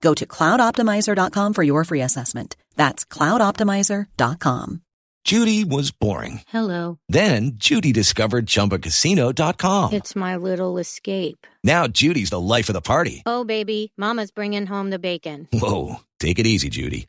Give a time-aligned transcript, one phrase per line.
[0.00, 2.56] Go to cloudoptimizer.com for your free assessment.
[2.76, 4.82] That's cloudoptimizer.com.
[5.24, 6.40] Judy was boring.
[6.48, 6.98] Hello.
[7.08, 9.92] Then Judy discovered ChumbaCasino.com.
[9.92, 11.46] It's my little escape.
[11.62, 13.22] Now Judy's the life of the party.
[13.26, 15.46] Oh, baby, Mama's bringing home the bacon.
[15.52, 17.08] Whoa, take it easy, Judy.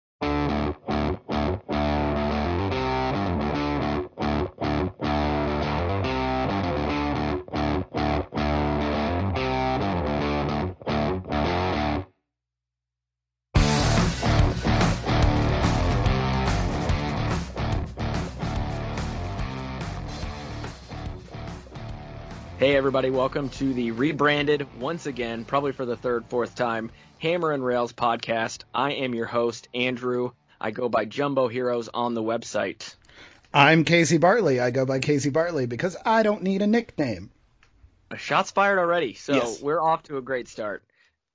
[22.61, 27.53] Hey, everybody, welcome to the rebranded, once again, probably for the third, fourth time, Hammer
[27.53, 28.65] and Rails podcast.
[28.71, 30.33] I am your host, Andrew.
[30.59, 32.93] I go by Jumbo Heroes on the website.
[33.51, 34.59] I'm Casey Bartley.
[34.59, 37.31] I go by Casey Bartley because I don't need a nickname.
[38.15, 39.59] Shots fired already, so Yes.
[39.59, 40.83] we're off to a great start.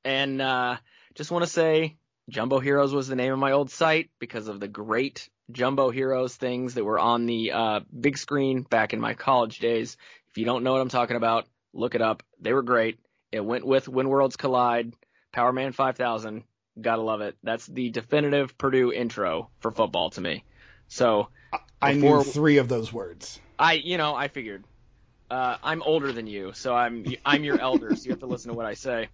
[0.05, 0.77] And uh,
[1.17, 1.97] just want to say,
[2.29, 6.37] Jumbo Heroes was the name of my old site because of the great Jumbo Heroes
[6.37, 9.97] things that were on the uh, big screen back in my college days.
[10.37, 12.23] If you don't know what I'm talking about, look it up.
[12.43, 12.99] They were great.
[13.33, 14.93] It went with When Worlds Collide,
[15.33, 16.45] Power Man 5000.
[16.79, 17.39] Gotta love it.
[17.43, 20.45] That's the definitive Purdue intro for football to me.
[20.89, 21.29] So
[21.81, 23.41] I knew before- three of those words.
[23.59, 24.65] I, you know, I figured.
[25.31, 28.51] Uh, I'm older than you, so I'm I'm your elder, so you have to listen
[28.51, 29.09] to what I say.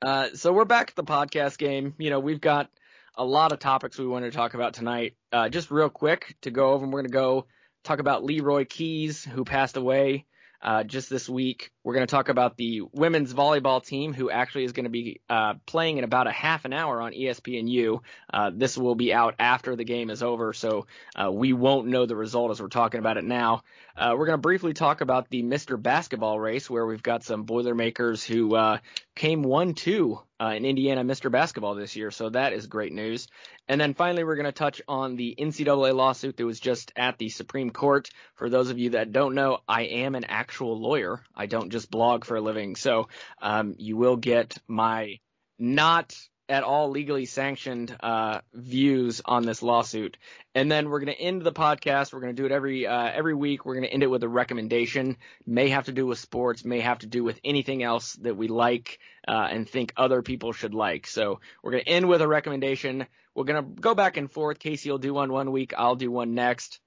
[0.00, 1.94] Uh, so we're back at the podcast game.
[1.98, 2.70] You know, we've got
[3.16, 5.14] a lot of topics we wanted to talk about tonight.
[5.30, 7.44] Uh, just real quick to go over, we're going to go
[7.82, 10.26] talk about Leroy Keys, who passed away
[10.62, 11.72] uh, just this week.
[11.82, 15.20] We're going to talk about the women's volleyball team, who actually is going to be
[15.28, 18.00] uh, playing in about a half an hour on ESPNU.
[18.32, 22.06] Uh, this will be out after the game is over, so uh, we won't know
[22.06, 23.62] the result as we're talking about it now.
[23.96, 25.80] Uh, we're going to briefly talk about the Mr.
[25.80, 28.78] Basketball race, where we've got some Boilermakers who uh,
[29.14, 31.30] came 1 2 uh, in Indiana Mr.
[31.30, 33.28] Basketball this year, so that is great news.
[33.68, 37.18] And then finally, we're going to touch on the NCAA lawsuit that was just at
[37.18, 38.08] the Supreme Court.
[38.34, 41.22] For those of you that don't know, I am an actual lawyer.
[41.34, 42.76] I don't just blog for a living.
[42.76, 43.08] So
[43.40, 45.18] um, you will get my
[45.58, 46.16] not
[46.48, 50.18] at all legally sanctioned uh, views on this lawsuit.
[50.54, 52.12] And then we're going to end the podcast.
[52.12, 53.64] We're going to do it every uh, every week.
[53.64, 55.16] We're going to end it with a recommendation.
[55.46, 56.64] May have to do with sports.
[56.64, 60.52] May have to do with anything else that we like uh, and think other people
[60.52, 61.06] should like.
[61.06, 63.06] So we're going to end with a recommendation.
[63.34, 64.58] We're going to go back and forth.
[64.58, 65.72] Casey will do one one week.
[65.76, 66.80] I'll do one next.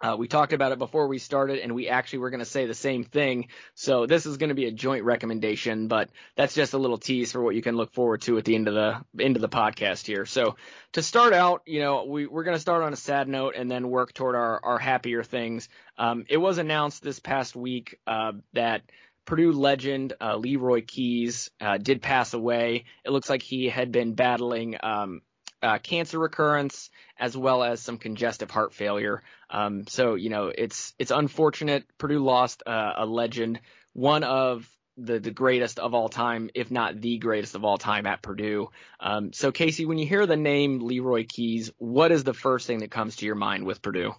[0.00, 2.66] Uh, we talked about it before we started, and we actually were going to say
[2.66, 3.48] the same thing.
[3.74, 7.32] So this is going to be a joint recommendation, but that's just a little tease
[7.32, 9.48] for what you can look forward to at the end of the end of the
[9.48, 10.24] podcast here.
[10.24, 10.56] So
[10.92, 13.70] to start out, you know, we, we're going to start on a sad note and
[13.70, 15.68] then work toward our, our happier things.
[15.98, 18.82] Um, it was announced this past week uh, that
[19.26, 22.84] Purdue legend uh, Leroy Keys uh, did pass away.
[23.04, 25.20] It looks like he had been battling um,
[25.62, 29.22] uh, cancer recurrence as well as some congestive heart failure.
[29.50, 31.84] Um, so you know it's it's unfortunate.
[31.98, 33.60] Purdue lost uh, a legend,
[33.92, 38.06] one of the the greatest of all time, if not the greatest of all time
[38.06, 38.70] at Purdue.
[39.00, 42.80] Um, so Casey, when you hear the name Leroy Keys, what is the first thing
[42.80, 44.14] that comes to your mind with Purdue?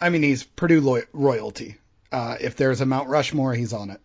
[0.00, 1.76] I mean, he's Purdue lo- royalty.
[2.12, 4.00] Uh, if there's a Mount Rushmore, he's on it.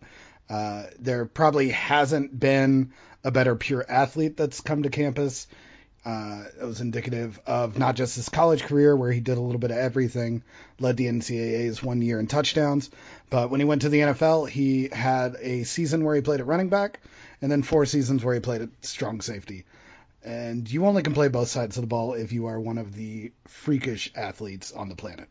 [0.48, 2.92] Uh, there probably hasn't been
[3.24, 5.46] a better pure athlete that's come to campus.
[6.04, 9.60] Uh, it was indicative of not just his college career, where he did a little
[9.60, 10.42] bit of everything,
[10.80, 12.90] led the NCAA's one year in touchdowns,
[13.30, 16.46] but when he went to the NFL, he had a season where he played at
[16.46, 16.98] running back,
[17.40, 19.64] and then four seasons where he played at strong safety.
[20.24, 22.94] And you only can play both sides of the ball if you are one of
[22.94, 25.28] the freakish athletes on the planet.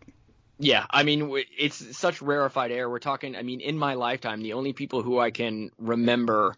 [0.58, 2.90] Yeah, I mean, it's such rarefied air.
[2.90, 6.56] We're talking, I mean, in my lifetime, the only people who I can remember,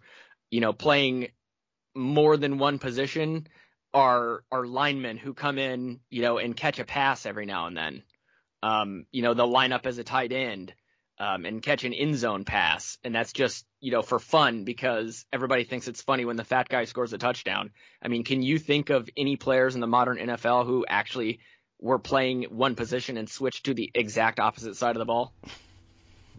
[0.51, 1.30] you know, playing
[1.95, 3.48] more than one position
[3.94, 7.78] are are linemen who come in, you know, and catch a pass every now and
[7.78, 8.04] then.
[8.62, 10.74] Um, you know, they'll line up as a tight end
[11.19, 15.25] um, and catch an in zone pass, and that's just you know for fun because
[15.31, 17.72] everybody thinks it's funny when the fat guy scores a touchdown.
[18.01, 21.39] I mean, can you think of any players in the modern NFL who actually
[21.80, 25.34] were playing one position and switched to the exact opposite side of the ball?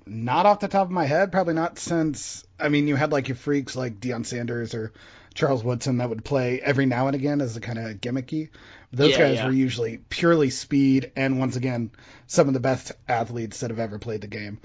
[0.06, 2.44] Not off the top of my head, probably not since.
[2.58, 4.92] I mean, you had like your freaks like Deion Sanders or
[5.34, 8.50] Charles Woodson that would play every now and again as a kind of gimmicky.
[8.92, 9.46] Those yeah, guys yeah.
[9.46, 11.90] were usually purely speed and once again
[12.26, 14.60] some of the best athletes that have ever played the game.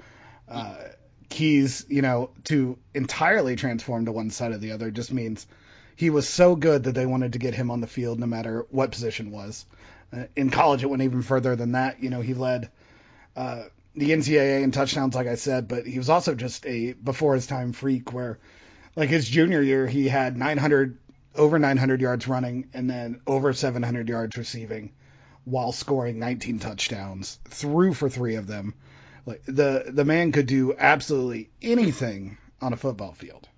[0.48, 0.76] Uh,
[1.28, 5.46] Keys, you know, to entirely transform to one side or the other just means
[5.96, 8.66] he was so good that they wanted to get him on the field no matter
[8.70, 9.66] what position was.
[10.12, 12.02] Uh, in college, it went even further than that.
[12.02, 12.70] You know, he led
[13.36, 13.64] uh,
[13.94, 17.46] the NCAA in touchdowns, like I said, but he was also just a before his
[17.46, 18.38] time freak where
[18.96, 20.98] like his junior year, he had 900
[21.36, 24.92] over 900 yards running and then over 700 yards receiving
[25.44, 28.74] while scoring 19 touchdowns, threw for three of them.
[29.26, 33.48] Like the the man could do absolutely anything on a football field.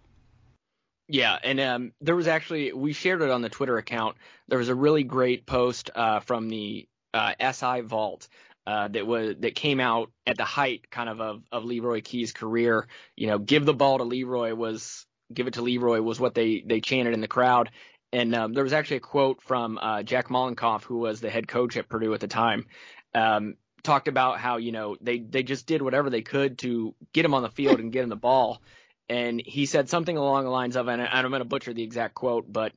[1.09, 4.17] Yeah, and um, there was actually we shared it on the Twitter account.
[4.49, 8.29] There was a really great post uh, from the uh, SI Vault
[8.67, 12.33] uh, that was that came out at the height kind of, of of Leroy Key's
[12.33, 12.87] career.
[13.17, 16.63] You know, give the ball to Leroy was give it to Leroy was what they
[16.65, 17.71] they chanted in the crowd.
[18.13, 21.49] And um, there was actually a quote from uh, Jack Mollenkopf, who was the head
[21.49, 22.67] coach at Purdue at the time,
[23.15, 27.25] um, talked about how you know they they just did whatever they could to get
[27.25, 28.61] him on the field and get him the ball.
[29.09, 32.15] And he said something along the lines of, and I'm going to butcher the exact
[32.15, 32.73] quote, but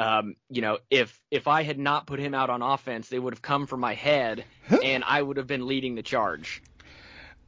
[0.00, 3.34] um, you know, if if I had not put him out on offense, they would
[3.34, 4.44] have come for my head,
[4.82, 6.62] and I would have been leading the charge.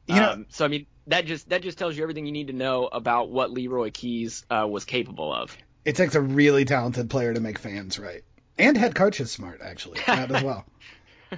[0.07, 2.47] You know, um, so I mean, that just that just tells you everything you need
[2.47, 5.55] to know about what Leroy Keys uh, was capable of.
[5.85, 8.23] It takes a really talented player to make fans right,
[8.57, 10.65] and head coach is smart actually that as well.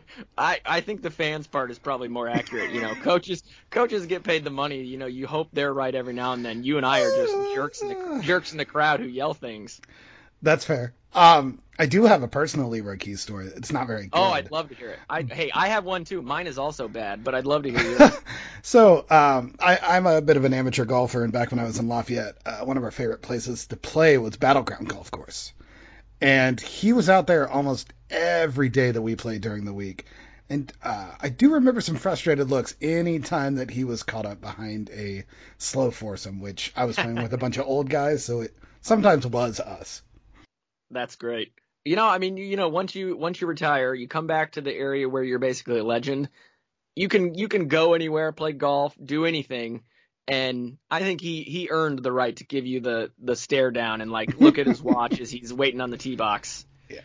[0.37, 2.71] I, I think the fans part is probably more accurate.
[2.71, 4.81] You know, coaches coaches get paid the money.
[4.83, 6.63] You know, you hope they're right every now and then.
[6.63, 9.81] You and I are just jerks in the jerks in the crowd who yell things.
[10.45, 10.93] That's fair.
[11.13, 13.47] Um, I do have a personal Leroy Keys story.
[13.47, 14.11] It's not very good.
[14.13, 14.99] Oh, I'd love to hear it.
[15.09, 16.21] I, hey, I have one too.
[16.21, 18.11] Mine is also bad, but I'd love to hear yours.
[18.61, 21.79] so, um, I, am a bit of an amateur golfer, and back when I was
[21.79, 25.51] in Lafayette, uh, one of our favorite places to play was Battleground Golf Course.
[26.21, 30.05] And he was out there almost every day that we played during the week.
[30.47, 34.41] And uh, I do remember some frustrated looks any time that he was caught up
[34.41, 35.25] behind a
[35.57, 39.25] slow foursome, which I was playing with a bunch of old guys, so it sometimes
[39.25, 40.03] was us.
[40.95, 41.51] That's great.
[41.83, 44.61] You know, I mean, you know, once you once you retire, you come back to
[44.61, 46.29] the area where you're basically a legend.
[46.95, 49.83] You can you can go anywhere, play golf, do anything,
[50.27, 54.01] and I think he he earned the right to give you the the stare down
[54.01, 56.65] and like look at his watch as he's waiting on the tee box.
[56.89, 57.01] Yeah,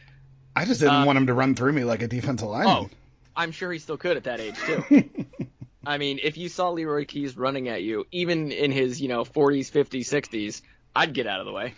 [0.54, 2.74] I just didn't um, want him to run through me like a defensive lineman.
[2.74, 2.90] Oh,
[3.36, 5.04] I'm sure he still could at that age too.
[5.84, 9.24] I mean, if you saw Leroy Keys running at you, even in his you know
[9.24, 10.62] 40s, 50s, 60s,
[10.94, 11.74] I'd get out of the way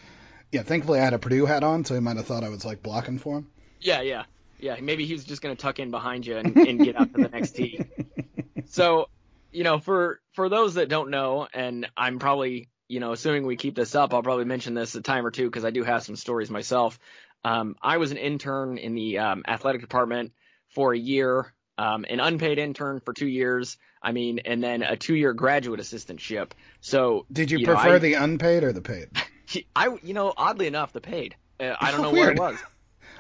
[0.53, 2.65] yeah, thankfully I had a Purdue hat on, so he might have thought I was
[2.65, 3.49] like blocking for him.
[3.81, 4.25] Yeah, yeah,
[4.61, 4.77] yeah.
[4.81, 7.29] Maybe he was just gonna tuck in behind you and, and get out to the
[7.29, 7.81] next tee.
[8.67, 9.11] So,
[9.51, 13.57] you know, for for those that don't know, and I'm probably, you know, assuming we
[13.57, 16.03] keep this up, I'll probably mention this a time or two because I do have
[16.03, 16.99] some stories myself.
[17.45, 20.33] Um, I was an intern in the um, athletic department
[20.69, 23.79] for a year um, an unpaid intern for two years.
[24.03, 26.53] I mean, and then a two-year graduate assistantship.
[26.81, 29.09] So did you, you prefer know, I, the unpaid or the paid?
[29.75, 31.37] I, you know, oddly enough, the paid.
[31.59, 32.59] Uh, I don't know what it was.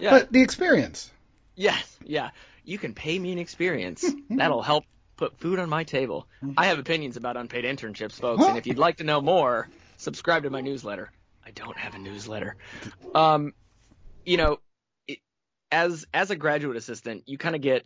[0.00, 0.10] Yeah.
[0.10, 1.12] But the experience.
[1.54, 2.30] Yes, yeah.
[2.64, 4.04] You can pay me an experience.
[4.30, 4.84] That'll help
[5.16, 6.26] put food on my table.
[6.56, 10.44] I have opinions about unpaid internships, folks, and if you'd like to know more, subscribe
[10.44, 11.12] to my newsletter.
[11.44, 12.56] I don't have a newsletter.
[13.14, 13.52] Um,
[14.24, 14.60] you know,
[15.06, 15.18] it,
[15.70, 17.84] as as a graduate assistant, you kind of get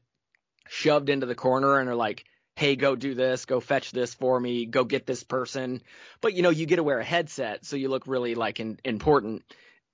[0.68, 2.24] shoved into the corner and are like,
[2.56, 5.82] "Hey, go do this, go fetch this for me, go get this person."
[6.20, 8.80] But you know, you get to wear a headset, so you look really like in,
[8.84, 9.42] important.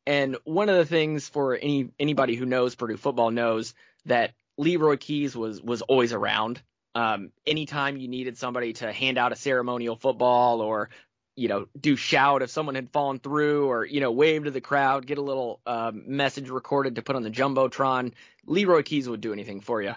[0.06, 3.74] And one of the things for any anybody who knows Purdue football knows
[4.06, 6.62] that Leroy Keys was was always around.
[6.94, 10.90] Um, anytime you needed somebody to hand out a ceremonial football or
[11.36, 14.60] you know do shout if someone had fallen through or you know wave to the
[14.60, 18.12] crowd, get a little um, message recorded to put on the jumbotron,
[18.44, 19.94] Leroy Keys would do anything for you.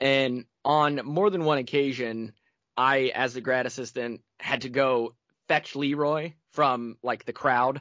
[0.00, 2.32] And on more than one occasion,
[2.76, 5.14] I, as the grad assistant, had to go
[5.48, 7.80] fetch Leroy from like the crowd.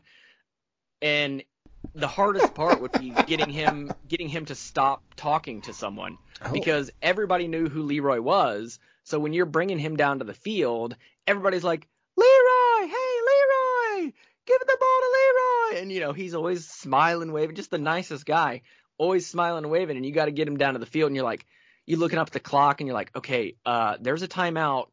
[1.01, 1.43] And
[1.93, 6.51] the hardest part would be getting him getting him to stop talking to someone oh.
[6.51, 8.79] because everybody knew who Leroy was.
[9.03, 10.95] So when you're bringing him down to the field,
[11.27, 14.11] everybody's like, "Leroy, hey Leroy,
[14.45, 18.25] give the ball to Leroy," and you know he's always smiling, waving, just the nicest
[18.25, 18.61] guy,
[18.97, 19.97] always smiling and waving.
[19.97, 21.45] And you got to get him down to the field, and you're like,
[21.85, 24.87] you're looking up at the clock, and you're like, okay, uh, there's a timeout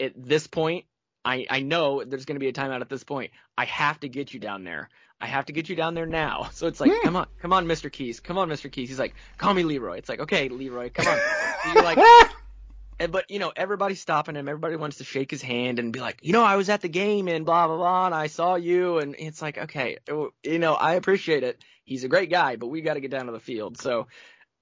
[0.00, 0.84] at this point.
[1.24, 3.32] I, I know there's going to be a timeout at this point.
[3.56, 4.90] I have to get you down there.
[5.20, 6.50] I have to get you down there now.
[6.54, 6.98] So it's like, yeah.
[7.02, 7.90] come on, come on, Mr.
[7.90, 8.70] Keys, come on, Mr.
[8.70, 8.88] Keys.
[8.88, 9.96] He's like, call me Leroy.
[9.96, 11.18] It's like, okay, Leroy, come on.
[11.74, 11.98] you're like,
[13.00, 14.48] and, but you know, everybody's stopping him.
[14.48, 16.88] Everybody wants to shake his hand and be like, you know, I was at the
[16.88, 19.98] game and blah blah blah, and I saw you, and it's like, okay,
[20.42, 21.62] you know, I appreciate it.
[21.84, 23.78] He's a great guy, but we got to get down to the field.
[23.78, 24.06] So,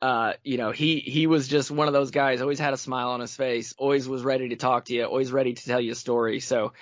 [0.02, 2.40] uh, you know, he he was just one of those guys.
[2.40, 3.72] Always had a smile on his face.
[3.78, 5.04] Always was ready to talk to you.
[5.04, 6.40] Always ready to tell you a story.
[6.40, 6.72] So,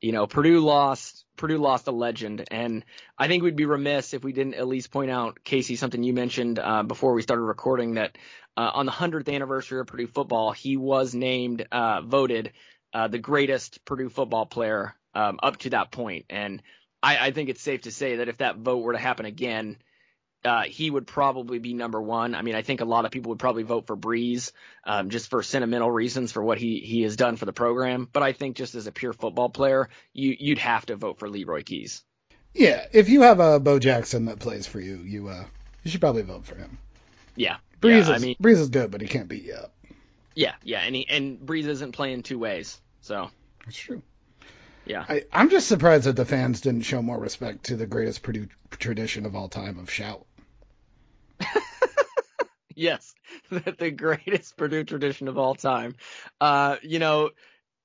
[0.00, 1.26] you know, Purdue lost.
[1.36, 2.84] Purdue lost a legend, and
[3.18, 6.14] I think we'd be remiss if we didn't at least point out, Casey, something you
[6.14, 8.16] mentioned uh, before we started recording that
[8.56, 12.52] uh, on the 100th anniversary of Purdue football, he was named, uh, voted
[12.92, 16.26] uh, the greatest Purdue football player um, up to that point.
[16.28, 16.62] And
[17.02, 19.78] I, I think it's safe to say that if that vote were to happen again,
[20.44, 22.34] uh, he would probably be number one.
[22.34, 24.52] I mean, I think a lot of people would probably vote for Brees
[24.84, 28.08] um, just for sentimental reasons for what he he has done for the program.
[28.10, 31.28] But I think just as a pure football player, you you'd have to vote for
[31.28, 32.02] Leroy Keys.
[32.54, 35.44] Yeah, if you have a Bo Jackson that plays for you, you uh
[35.84, 36.78] you should probably vote for him.
[37.36, 39.72] Yeah, Brees yeah, is I mean, Brees is good, but he can't beat you up.
[40.34, 43.30] Yeah, yeah, and he, and Brees isn't playing two ways, so
[43.64, 44.02] that's true.
[44.86, 48.22] Yeah, I, I'm just surprised that the fans didn't show more respect to the greatest
[48.22, 50.24] Purdue tradition of all time of shout.
[52.74, 53.14] yes,
[53.50, 55.94] the greatest Purdue tradition of all time.
[56.40, 57.30] Uh, you know,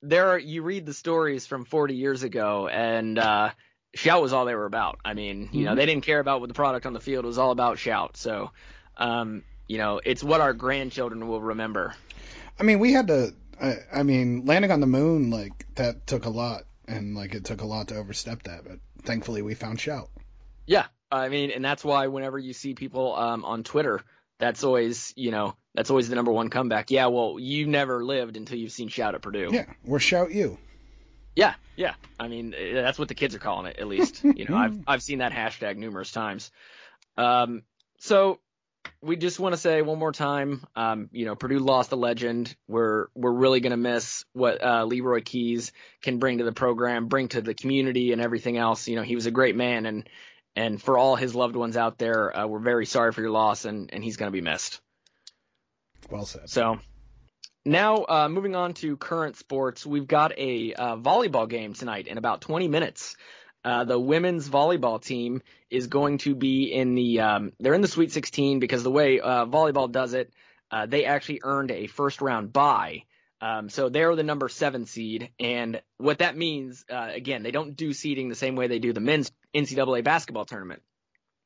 [0.02, 3.52] there are, you read the stories from 40 years ago, and uh,
[3.96, 5.00] shout was all they were about.
[5.04, 5.64] I mean, you mm-hmm.
[5.64, 8.18] know, they didn't care about what the product on the field was all about shout.
[8.18, 8.52] So,
[8.98, 11.96] um, you know, it's what our grandchildren will remember.
[12.60, 13.34] I mean, we had to.
[13.62, 17.46] I, I mean, landing on the moon like that took a lot, and like it
[17.46, 18.64] took a lot to overstep that.
[18.66, 20.10] But thankfully, we found shout.
[20.68, 20.86] Yeah,
[21.16, 24.02] I mean, and that's why whenever you see people um, on Twitter,
[24.40, 26.92] that's always, you know, that's always the number one comeback.
[26.92, 29.50] Yeah, well, you never lived until you've seen Shout at Purdue.
[29.52, 30.58] Yeah, or Shout You.
[31.36, 31.96] Yeah, yeah.
[32.20, 34.24] I mean, eh, that's what the kids are calling it, at least.
[34.36, 36.52] You know, I've I've seen that hashtag numerous times.
[37.18, 37.64] Um,
[38.00, 38.40] so
[39.02, 42.56] we just want to say one more time, um, you know, Purdue lost a legend.
[42.68, 47.30] We're we're really gonna miss what uh, Leroy Keys can bring to the program, bring
[47.30, 48.88] to the community, and everything else.
[48.88, 50.10] You know, he was a great man, and
[50.56, 53.66] and for all his loved ones out there, uh, we're very sorry for your loss,
[53.66, 54.82] and, and he's going to be missed.
[56.10, 56.50] Well said.
[56.50, 56.80] So
[57.66, 62.18] now, uh, moving on to current sports, we've got a uh, volleyball game tonight in
[62.18, 63.16] about 20 minutes.
[63.64, 67.88] Uh, the women's volleyball team is going to be in the um, they're in the
[67.88, 70.32] Sweet 16 because the way uh, volleyball does it,
[70.70, 73.04] uh, they actually earned a first round bye
[73.42, 77.76] um, so they're the number seven seed, and what that means, uh, again, they don't
[77.76, 80.82] do seeding the same way they do the men's NCAA basketball tournament.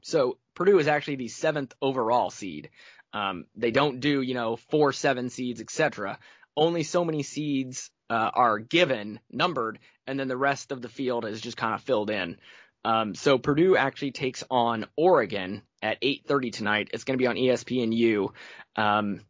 [0.02, 2.70] So Purdue is actually the seventh overall seed.
[3.12, 6.20] Um, they don't do, you know, four, seven seeds, etc.
[6.56, 11.26] Only so many seeds uh, are given, numbered, and then the rest of the field
[11.26, 12.38] is just kind of filled in.
[12.86, 16.90] Um, so Purdue actually takes on Oregon at 8:30 tonight.
[16.94, 18.32] It's going to be on ESPNU.
[18.76, 19.22] Um,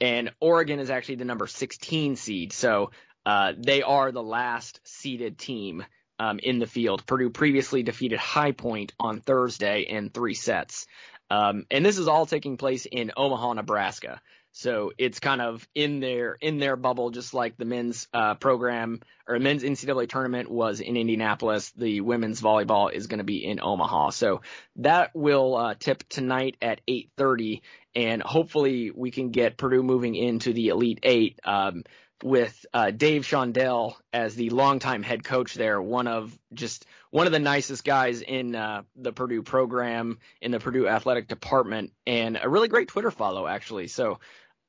[0.00, 2.52] and Oregon is actually the number 16 seed.
[2.52, 2.90] So
[3.26, 5.84] uh, they are the last seeded team
[6.18, 7.06] um, in the field.
[7.06, 10.86] Purdue previously defeated High Point on Thursday in three sets.
[11.30, 14.20] Um, and this is all taking place in Omaha, Nebraska.
[14.52, 19.00] So it's kind of in their in their bubble, just like the men's uh, program
[19.26, 21.70] or men's NCAA tournament was in Indianapolis.
[21.76, 24.10] The women's volleyball is going to be in Omaha.
[24.10, 24.42] So
[24.76, 27.62] that will uh, tip tonight at 8:30,
[27.94, 31.38] and hopefully we can get Purdue moving into the Elite Eight.
[31.44, 31.84] Um,
[32.22, 37.32] with uh, Dave Shondell as the longtime head coach there, one of just one of
[37.32, 42.48] the nicest guys in uh, the Purdue program, in the Purdue athletic department, and a
[42.48, 43.88] really great Twitter follow actually.
[43.88, 44.20] So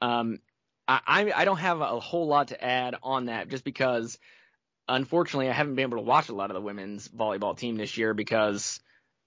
[0.01, 0.39] um,
[0.87, 4.17] I, I don't have a whole lot to add on that, just because
[4.87, 7.97] unfortunately I haven't been able to watch a lot of the women's volleyball team this
[7.97, 8.79] year because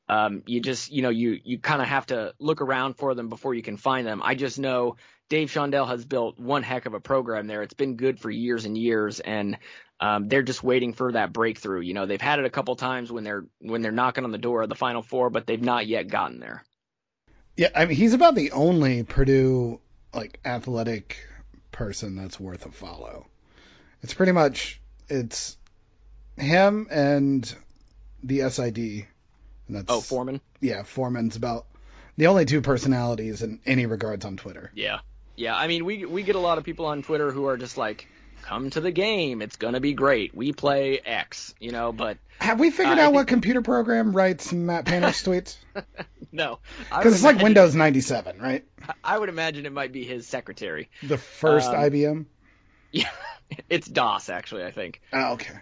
[0.08, 3.28] um, you just you know you you kind of have to look around for them
[3.28, 4.20] before you can find them.
[4.22, 4.96] I just know
[5.28, 7.62] Dave Shondell has built one heck of a program there.
[7.62, 9.58] It's been good for years and years, and
[10.00, 11.80] um, they're just waiting for that breakthrough.
[11.80, 14.38] You know, they've had it a couple times when they're when they're knocking on the
[14.38, 16.64] door of the Final Four, but they've not yet gotten there.
[17.56, 19.80] Yeah, I mean, he's about the only Purdue
[20.12, 21.18] like athletic
[21.70, 23.26] person that's worth a follow.
[24.02, 25.56] It's pretty much it's
[26.36, 27.54] him and
[28.22, 28.78] the SID.
[29.66, 30.40] And that's, oh, Foreman.
[30.60, 31.66] Yeah, Foreman's about
[32.16, 34.70] the only two personalities in any regards on Twitter.
[34.74, 35.00] Yeah.
[35.36, 37.76] Yeah, I mean, we we get a lot of people on Twitter who are just
[37.76, 38.08] like,
[38.42, 40.34] "Come to the game, it's gonna be great.
[40.34, 41.92] We play X," you know.
[41.92, 45.56] But have we figured uh, out what computer program writes Matt Painter's tweets?
[46.30, 48.64] no, because it's like Windows 97, right?
[49.02, 50.88] I would imagine it might be his secretary.
[51.02, 52.26] The first um, IBM.
[52.92, 53.10] Yeah,
[53.68, 54.62] it's DOS actually.
[54.62, 55.00] I think.
[55.12, 55.58] Oh, okay.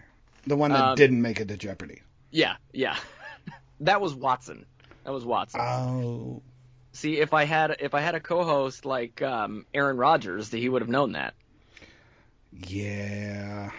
[0.46, 2.02] The one that um, didn't make it to Jeopardy.
[2.30, 2.96] Yeah, yeah.
[3.80, 4.66] that was Watson.
[5.04, 5.60] That was Watson.
[5.62, 6.42] Oh.
[6.92, 10.82] See, if I had if I had a co-host like um, Aaron Rodgers, he would
[10.82, 11.34] have known that.
[12.66, 13.70] Yeah,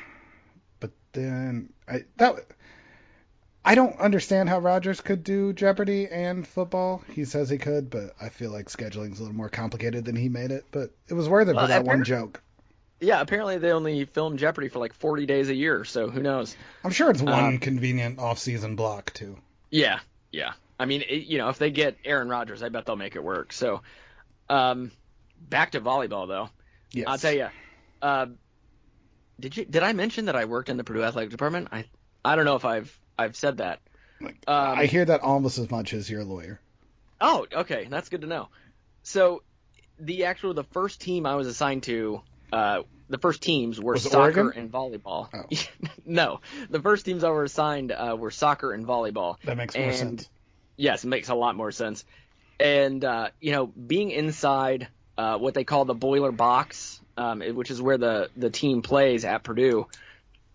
[0.79, 2.35] but then I that
[3.63, 7.03] I don't understand how Rodgers could do Jeopardy and football.
[7.13, 10.27] He says he could, but I feel like scheduling's a little more complicated than he
[10.27, 10.65] made it.
[10.71, 12.41] But it was worth it for that one joke.
[12.99, 16.55] Yeah, apparently they only film Jeopardy for like 40 days a year, so who knows?
[16.83, 19.37] I'm sure it's one um, convenient off-season block too.
[19.69, 19.99] Yeah,
[20.31, 20.53] yeah.
[20.79, 23.23] I mean, it, you know, if they get Aaron Rodgers, I bet they'll make it
[23.23, 23.53] work.
[23.53, 23.81] So,
[24.49, 24.91] um,
[25.39, 26.49] back to volleyball though.
[26.91, 27.07] Yes.
[27.07, 27.47] I'll tell you.
[28.01, 28.27] Uh,
[29.39, 31.69] did you did I mention that I worked in the Purdue athletic department?
[31.71, 31.85] I
[32.23, 33.79] I don't know if I've I've said that.
[34.21, 36.59] Um, I hear that almost as much as your lawyer.
[37.19, 38.49] Oh, okay, that's good to know.
[39.03, 39.43] So,
[39.99, 42.21] the actual the first team I was assigned to,
[42.51, 45.29] uh, the first teams were was soccer and volleyball.
[45.33, 45.87] Oh.
[46.05, 49.37] no, the first teams I were assigned uh, were soccer and volleyball.
[49.43, 50.29] That makes more and, sense.
[50.75, 52.05] Yes, it makes a lot more sense.
[52.59, 57.71] And uh, you know, being inside uh, what they call the boiler box, um, which
[57.71, 59.87] is where the the team plays at Purdue,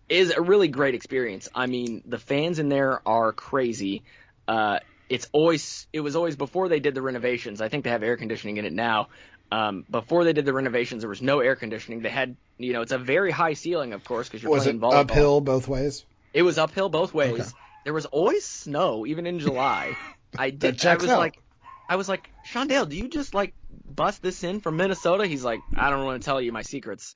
[0.07, 1.49] is a really great experience.
[1.53, 4.03] I mean, the fans in there are crazy.
[4.47, 7.61] Uh, it's always it was always before they did the renovations.
[7.61, 9.09] I think they have air conditioning in it now.
[9.51, 12.01] Um, before they did the renovations, there was no air conditioning.
[12.01, 14.77] They had, you know, it's a very high ceiling, of course, because you're was playing
[14.77, 15.09] it volleyball.
[15.09, 16.05] uphill both ways?
[16.33, 17.39] It was uphill both ways.
[17.39, 17.49] Okay.
[17.83, 19.95] There was always snow, even in July.
[20.37, 20.85] I did.
[20.85, 21.19] I was out.
[21.19, 21.39] like,
[21.87, 23.53] I was like, Shondell, do you just like
[23.85, 25.25] bust this in from Minnesota?
[25.25, 27.15] He's like, I don't want to tell you my secrets.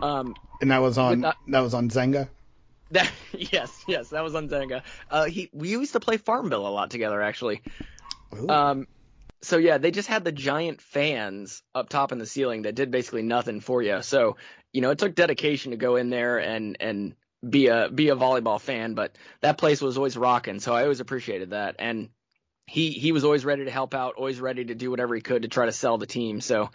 [0.00, 2.28] Um, and that was on that was on Zynga.
[2.90, 4.80] That yes, yes, that was on Zynga.
[5.10, 7.60] Uh, he we used to play Farmville a lot together actually.
[8.34, 8.48] Ooh.
[8.48, 8.86] Um,
[9.42, 12.90] so yeah, they just had the giant fans up top in the ceiling that did
[12.90, 14.00] basically nothing for you.
[14.00, 14.38] So
[14.72, 17.14] you know, it took dedication to go in there and and
[17.48, 20.60] be a be a volleyball fan, but that place was always rocking.
[20.60, 21.76] So I always appreciated that.
[21.78, 22.10] And
[22.66, 25.42] he he was always ready to help out, always ready to do whatever he could
[25.42, 26.40] to try to sell the team.
[26.40, 26.70] So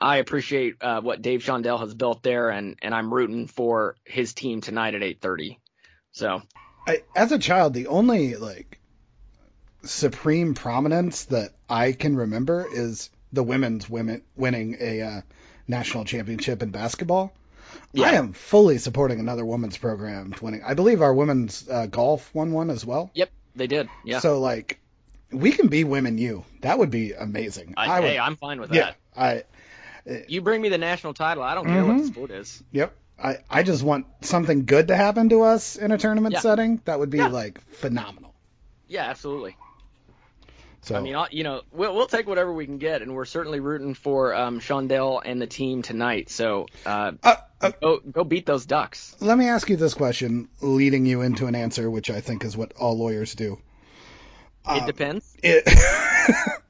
[0.00, 4.34] I appreciate uh, what Dave Shondell has built there, and and I'm rooting for his
[4.34, 5.58] team tonight at 8:30.
[6.12, 6.42] So,
[6.86, 8.78] I, as a child, the only like
[9.84, 15.20] supreme prominence that I can remember is the women's women winning a uh,
[15.66, 17.32] national championship in basketball.
[17.92, 18.06] Yeah.
[18.06, 20.62] I am fully supporting another women's program winning.
[20.64, 23.10] I believe our women's uh, golf won one as well.
[23.14, 23.88] Yep, they did.
[24.04, 24.20] Yeah.
[24.20, 24.80] So like,
[25.32, 26.18] we can be women.
[26.18, 27.74] You that would be amazing.
[27.76, 29.16] I, I would, hey, I'm fine with yeah, that.
[29.16, 29.44] I.
[30.26, 31.42] You bring me the national title.
[31.42, 31.96] I don't care mm-hmm.
[31.96, 32.62] what the sport is.
[32.72, 32.94] Yep.
[33.22, 36.40] I, I just want something good to happen to us in a tournament yeah.
[36.40, 36.80] setting.
[36.86, 37.28] That would be yeah.
[37.28, 38.32] like phenomenal.
[38.86, 39.56] Yeah, absolutely.
[40.88, 43.60] So I mean, you know, we'll we'll take whatever we can get, and we're certainly
[43.60, 46.30] rooting for um, Shondell and the team tonight.
[46.30, 49.14] So uh, uh, uh, go go beat those Ducks.
[49.20, 52.56] Let me ask you this question, leading you into an answer, which I think is
[52.56, 53.58] what all lawyers do.
[54.66, 55.36] It depends.
[55.42, 55.64] It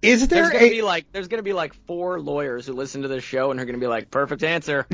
[0.00, 0.70] Is there there's gonna a...
[0.70, 3.66] be like there's gonna be like four lawyers who listen to this show and are
[3.66, 4.86] gonna be like perfect answer.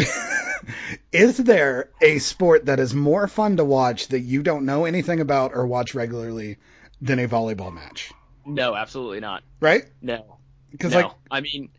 [1.13, 5.21] is there a sport that is more fun to watch that you don't know anything
[5.21, 6.59] about or watch regularly
[7.01, 8.13] than a volleyball match?
[8.45, 9.43] No, absolutely not.
[9.61, 9.85] Right?
[10.01, 10.39] No.
[10.71, 11.01] Because no.
[11.01, 11.71] like I mean,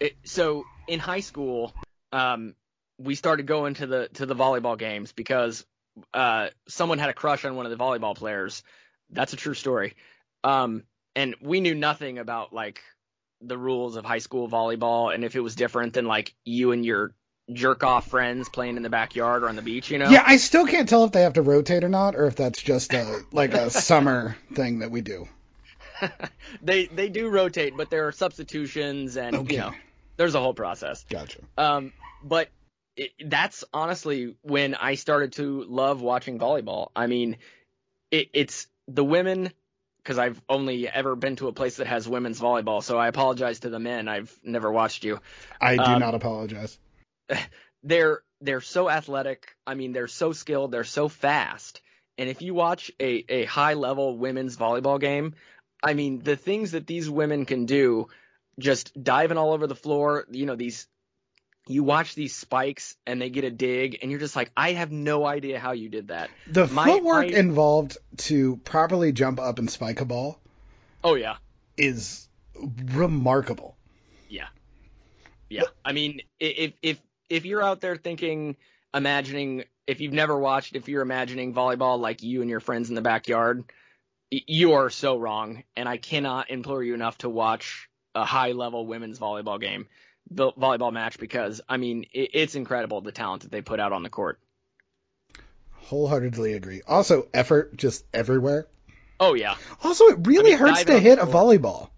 [0.00, 1.72] it, so in high school,
[2.12, 2.54] um,
[2.98, 5.64] we started going to the to the volleyball games because
[6.14, 8.62] uh, someone had a crush on one of the volleyball players.
[9.10, 9.94] That's a true story.
[10.44, 10.84] Um,
[11.16, 12.80] and we knew nothing about like
[13.40, 16.84] the rules of high school volleyball and if it was different than like you and
[16.84, 17.14] your
[17.52, 20.10] jerk off friends playing in the backyard or on the beach, you know?
[20.10, 22.62] Yeah, I still can't tell if they have to rotate or not, or if that's
[22.62, 25.28] just a like a summer thing that we do.
[26.62, 29.54] they they do rotate, but there are substitutions and okay.
[29.54, 29.72] you know
[30.16, 31.04] there's a whole process.
[31.08, 31.40] Gotcha.
[31.56, 32.48] Um, but
[32.96, 36.90] it, that's honestly when I started to love watching volleyball.
[36.94, 37.36] I mean,
[38.10, 39.52] it, it's the women
[40.02, 42.82] because I've only ever been to a place that has women's volleyball.
[42.82, 44.08] So I apologize to the men.
[44.08, 45.20] I've never watched you.
[45.60, 46.78] I do um, not apologize.
[47.82, 49.56] They're they're so athletic.
[49.66, 50.72] I mean, they're so skilled.
[50.72, 51.80] They're so fast.
[52.16, 55.34] And if you watch a, a high level women's volleyball game,
[55.82, 58.08] I mean, the things that these women can do,
[58.58, 60.88] just diving all over the floor, you know, these
[61.68, 64.90] you watch these spikes and they get a dig and you're just like i have
[64.90, 67.38] no idea how you did that the my, footwork my...
[67.38, 70.40] involved to properly jump up and spike a ball
[71.04, 71.36] oh yeah
[71.76, 72.26] is
[72.86, 73.76] remarkable
[74.30, 74.46] yeah
[75.50, 78.56] yeah i mean if if if you're out there thinking
[78.94, 82.94] imagining if you've never watched if you're imagining volleyball like you and your friends in
[82.94, 83.64] the backyard
[84.30, 88.86] you are so wrong and i cannot implore you enough to watch a high level
[88.86, 89.86] women's volleyball game
[90.34, 94.10] volleyball match because I mean it's incredible the talent that they put out on the
[94.10, 94.38] court.
[95.72, 96.82] Wholeheartedly agree.
[96.86, 98.66] Also, effort just everywhere.
[99.20, 99.56] Oh yeah.
[99.82, 101.90] Also, it really I mean, hurts to hit a volleyball.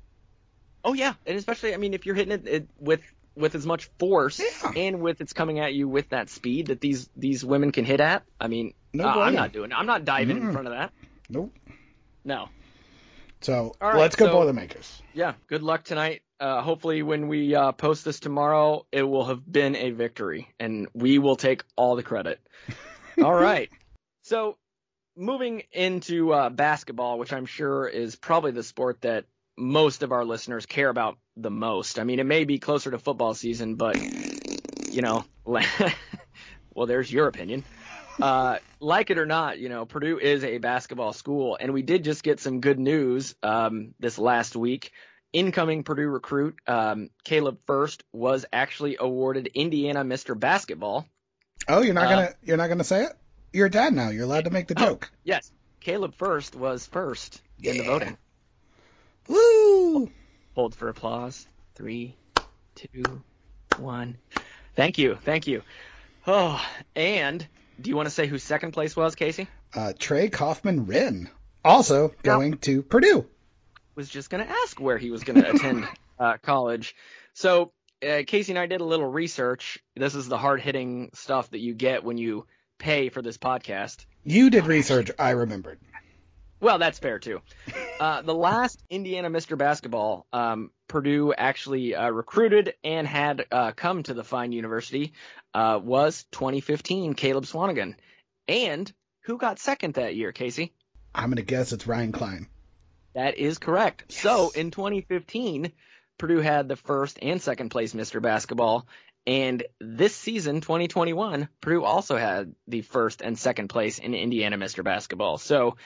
[0.85, 3.03] Oh yeah, and especially I mean if you're hitting it, it with
[3.37, 4.73] with as much force yeah.
[4.77, 8.01] and with it's coming at you with that speed that these these women can hit
[8.01, 8.25] at.
[8.41, 9.73] I mean, no uh, I'm not doing.
[9.73, 10.47] I'm not diving mm.
[10.47, 10.93] in front of that.
[11.29, 11.55] Nope.
[12.25, 12.49] No.
[13.41, 15.03] So right, let's go so, Boilermakers.
[15.15, 16.23] Yeah, good luck tonight.
[16.39, 20.89] Uh, hopefully, when we uh, post this tomorrow, it will have been a victory, and
[20.95, 22.41] we will take all the credit.
[23.23, 23.71] all right.
[24.23, 24.59] So,
[25.17, 29.25] moving into uh, basketball, which I'm sure is probably the sport that
[29.57, 31.99] most of our listeners care about the most.
[31.99, 33.97] I mean, it may be closer to football season, but
[34.91, 37.65] you know, well, there's your opinion.
[38.21, 42.05] Uh, like it or not, you know, Purdue is a basketball school, and we did
[42.05, 44.93] just get some good news um, this last week
[45.33, 50.39] incoming Purdue recruit um, Caleb Furst was actually awarded Indiana Mr.
[50.39, 51.07] Basketball.
[51.69, 53.13] Oh, you're not gonna uh, you're not gonna say it?
[53.53, 54.09] You're a dad now.
[54.11, 55.11] You're allowed to make the oh, joke.
[55.25, 57.73] Yes, Caleb Furst was first yeah.
[57.73, 58.17] in the voting.
[59.29, 60.11] Woo!
[60.55, 61.47] Hold for applause.
[61.75, 62.17] Three,
[62.75, 63.23] two,
[63.79, 64.17] one.
[64.77, 65.63] Thank you, thank you.
[66.27, 66.63] Oh,
[66.95, 67.47] and
[67.81, 69.49] do you want to say who second place was, Casey?
[69.75, 71.29] Uh, Trey Kaufman-Renn,
[71.65, 73.27] also going to Purdue
[74.01, 75.87] was just going to ask where he was going to attend
[76.19, 76.97] uh, college.
[77.35, 79.79] So uh, Casey and I did a little research.
[79.95, 82.47] This is the hard hitting stuff that you get when you
[82.79, 84.07] pay for this podcast.
[84.25, 85.81] You did research, I remembered.
[86.61, 87.41] Well, that's fair too.
[87.99, 89.57] Uh, the last Indiana Mr.
[89.57, 95.13] Basketball, um, Purdue actually uh, recruited and had uh, come to the fine university
[95.55, 97.95] uh, was 2015 Caleb Swanigan.
[98.49, 98.93] And
[99.23, 100.73] who got second that year, Casey?
[101.15, 102.49] I'm gonna guess it's Ryan Cline.
[103.15, 104.05] That is correct.
[104.09, 104.21] Yes.
[104.21, 105.73] So in 2015,
[106.19, 108.21] Purdue had the first and second place Mr.
[108.21, 108.87] Basketball.
[109.27, 114.83] And this season, 2021, Purdue also had the first and second place in Indiana Mr.
[114.83, 115.39] Basketball.
[115.39, 115.77] So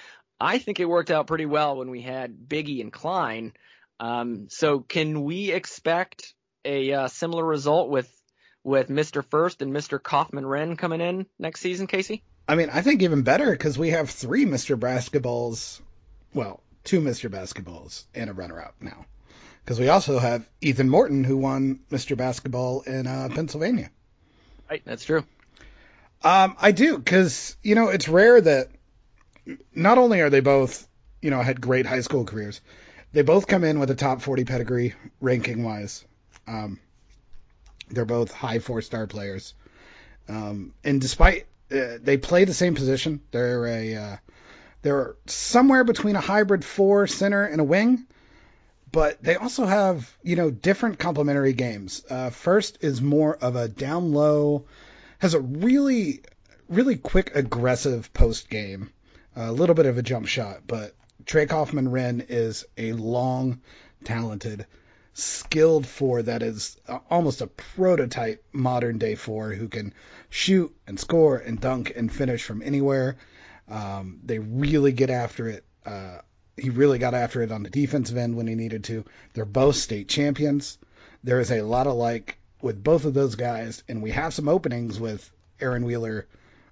[0.41, 3.53] I think it worked out pretty well when we had Biggie and Cline.
[4.01, 8.11] Um, so can we expect a uh, similar result with
[8.63, 9.23] with Mr.
[9.25, 10.03] Furst and Mr.
[10.03, 12.23] Kaufman-Renn coming in next season, Casey?
[12.49, 14.79] I mean, I think even better because we have three Mr.
[14.79, 15.81] Basketballs.
[16.33, 17.31] Well, two Mr.
[17.31, 19.05] Basketballs and a runner-up now.
[19.63, 22.17] Because we also have Ethan Morton, who won Mr.
[22.17, 23.91] Basketball in uh, Pennsylvania.
[24.71, 25.25] Right, that's true.
[26.23, 28.69] Um, I do, because, you know, it's rare that
[29.75, 30.87] not only are they both,
[31.21, 32.61] you know, had great high school careers,
[33.13, 36.05] they both come in with a top 40 pedigree ranking wise.
[36.47, 36.81] Um,
[37.91, 39.55] they're both high four star players.
[40.29, 44.17] Um, and despite uh, they play the same position, they're a uh,
[44.83, 48.07] they're somewhere between a hybrid four center and a wing,
[48.91, 52.05] but they also have you know different complementary games.
[52.09, 54.67] Uh, Furst is more of a down low,
[55.19, 56.23] has a really
[56.69, 58.91] really quick aggressive post game,
[59.37, 60.95] a little bit of a jump shot, but
[61.27, 63.61] Trey Kaufman-Renn is a long,
[64.05, 64.67] talented,
[65.15, 66.77] skilled four that is
[67.11, 69.95] almost a prototype modern day four who can
[70.29, 73.17] shoot and score and dunk and finish from anywhere.
[73.69, 75.65] Um, they really get after it.
[75.87, 76.19] Uh,
[76.57, 79.05] he really got after it on the defensive end when he needed to.
[79.33, 80.79] They're both state champions.
[81.23, 84.49] there is a lot of like with both of those guys, and we have some
[84.49, 86.27] openings with Aaron Wheeler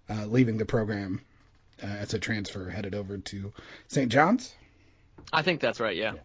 [0.08, 1.20] uh, leaving the program
[1.82, 3.52] uh, as a transfer headed over to
[3.88, 4.10] St.
[4.10, 4.54] John's.
[5.32, 5.96] I think that's right.
[5.96, 6.14] Yeah.
[6.14, 6.20] yeah.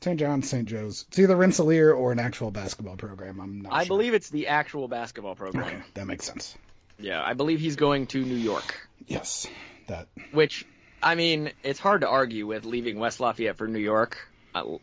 [0.00, 0.18] St.
[0.18, 0.66] John's, St.
[0.66, 1.04] Joe's.
[1.08, 3.38] It's either Rensselaer or an actual basketball program.
[3.38, 3.72] I'm not.
[3.72, 3.88] I sure.
[3.88, 5.66] believe it's the actual basketball program.
[5.66, 6.56] Okay, that makes sense.
[6.98, 8.88] Yeah, I believe he's going to New York.
[9.06, 9.46] Yes,
[9.88, 10.08] that.
[10.32, 10.66] Which,
[11.02, 14.26] I mean, it's hard to argue with leaving West Lafayette for New York.
[14.54, 14.78] I,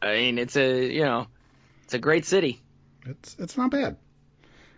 [0.00, 1.26] I mean, it's a you know,
[1.84, 2.60] it's a great city.
[3.04, 3.96] It's it's not bad.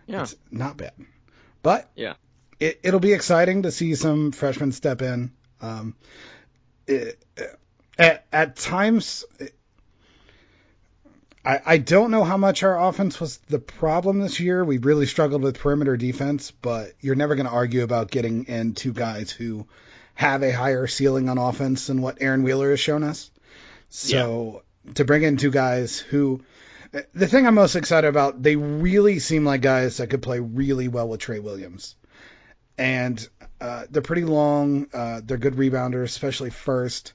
[0.05, 0.93] Yeah, it's not bad.
[1.61, 2.13] But yeah,
[2.59, 5.31] it it'll be exciting to see some freshmen step in.
[5.61, 5.95] Um,
[6.87, 7.23] it,
[7.97, 9.25] at at times.
[9.39, 9.53] It,
[11.45, 14.65] I, I don't know how much our offense was the problem this year.
[14.65, 18.73] We really struggled with perimeter defense, but you're never going to argue about getting in
[18.73, 19.65] two guys who
[20.13, 23.31] have a higher ceiling on offense than what Aaron Wheeler has shown us.
[23.87, 24.93] So yeah.
[24.95, 26.41] to bring in two guys who,
[27.13, 30.89] the thing I'm most excited about, they really seem like guys that could play really
[30.89, 31.95] well with Trey Williams.
[32.77, 33.27] And
[33.59, 34.87] uh, they're pretty long.
[34.93, 37.13] Uh, they're good rebounders, especially Furst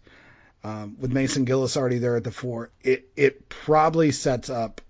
[0.64, 4.81] um, with Mason Gillis already there at the four, it it probably sets up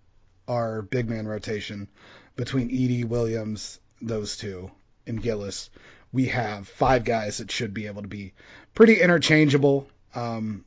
[0.47, 1.89] our big man rotation
[2.37, 4.71] between Edey Williams, those two,
[5.07, 5.71] and Gillis.
[6.13, 8.35] We have five guys that should be able to be
[8.75, 9.89] pretty interchangeable.
[10.15, 10.67] Um,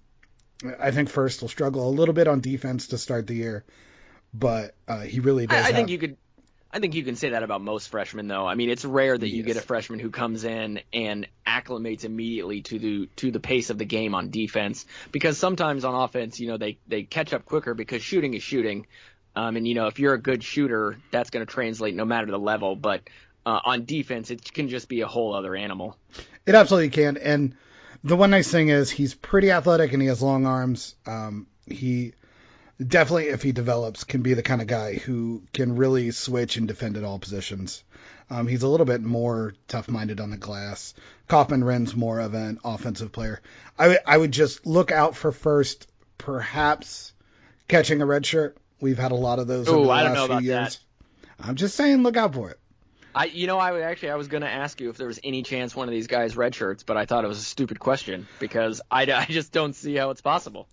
[0.79, 3.63] I think Furst will struggle a little bit on defense to start the year,
[4.33, 5.57] but uh, he really does.
[5.57, 6.17] I, I have, think you could
[6.75, 8.45] I think you can say that about most freshmen, though.
[8.45, 12.63] I mean, it's rare that you get a freshman who comes in and acclimates immediately
[12.63, 14.85] to the to the pace of the game on defense.
[15.09, 18.87] Because sometimes on offense, you know, they they catch up quicker because shooting is shooting.
[19.37, 22.27] Um, and you know, if you're a good shooter, that's going to translate no matter
[22.27, 22.75] the level.
[22.75, 23.03] But
[23.45, 25.97] uh, on defense, it can just be a whole other animal.
[26.45, 27.15] It absolutely can.
[27.15, 27.55] And
[28.03, 30.95] the one nice thing is he's pretty athletic and he has long arms.
[31.07, 32.15] Um, he
[32.79, 36.67] definitely, if he develops, can be the kind of guy who can really switch and
[36.67, 37.83] defend at all positions.
[38.29, 40.93] Um, he's a little bit more tough-minded on the glass.
[41.27, 43.41] Kaufman-Renn's more of an offensive player.
[43.77, 47.13] I, w- I would just look out for Furst, perhaps
[47.67, 48.57] catching a red shirt.
[48.79, 50.79] We've had a lot of those the I don't last know few about years.
[51.39, 52.59] I'm just saying, look out for it.
[53.13, 55.21] I, you know, I would actually, I was going to ask you if there was
[55.23, 57.79] any chance one of these guys red shirts, but I thought it was a stupid
[57.79, 60.67] question because I, I just don't see how it's possible.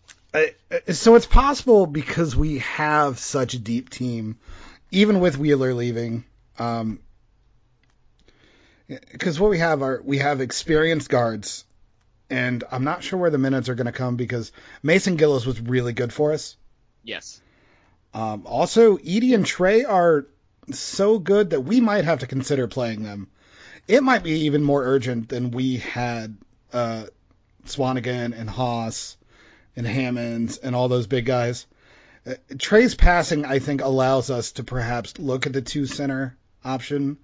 [0.88, 4.38] So it's possible because we have such a deep team,
[4.90, 6.24] even with Wheeler leaving.
[6.58, 7.00] Um,
[8.88, 11.64] because what we have are we have experienced guards,
[12.30, 15.60] and I'm not sure where the minutes are going to come because Mason Gillis was
[15.60, 16.56] really good for us.
[17.04, 17.40] Yes.
[18.14, 20.26] Um, also, Edey and Trey are
[20.70, 23.28] so good that we might have to consider playing them.
[23.88, 26.36] It might be even more urgent than we had
[26.72, 27.04] uh,
[27.66, 29.16] Swanigan and Haas
[29.76, 31.66] and Hammons and all those big guys.
[32.26, 37.18] Uh, Trey's passing, I think, allows us to perhaps look at the two center option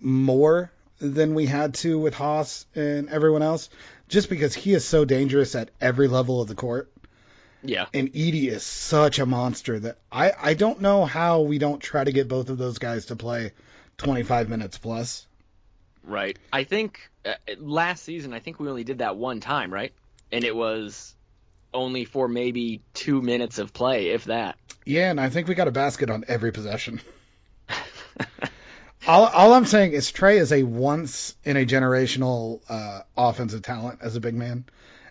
[0.00, 3.70] more than we had to with Haas and everyone else,
[4.08, 6.92] just because he is so dangerous at every level of the court.
[7.62, 7.86] Yeah.
[7.92, 12.04] And Edey is such a monster that I, I don't know how we don't try
[12.04, 13.52] to get both of those guys to play
[13.98, 15.26] 25 minutes plus.
[16.02, 16.38] Right.
[16.52, 19.92] I think uh, last season, I think we only did that one time, right?
[20.32, 21.14] And it was
[21.72, 24.56] only for maybe two minutes of play, if that.
[24.84, 27.00] Yeah, and I think we got a basket on every possession.
[29.06, 34.00] all, all I'm saying is Trey is a once in a generational uh, offensive talent
[34.02, 34.64] as a big man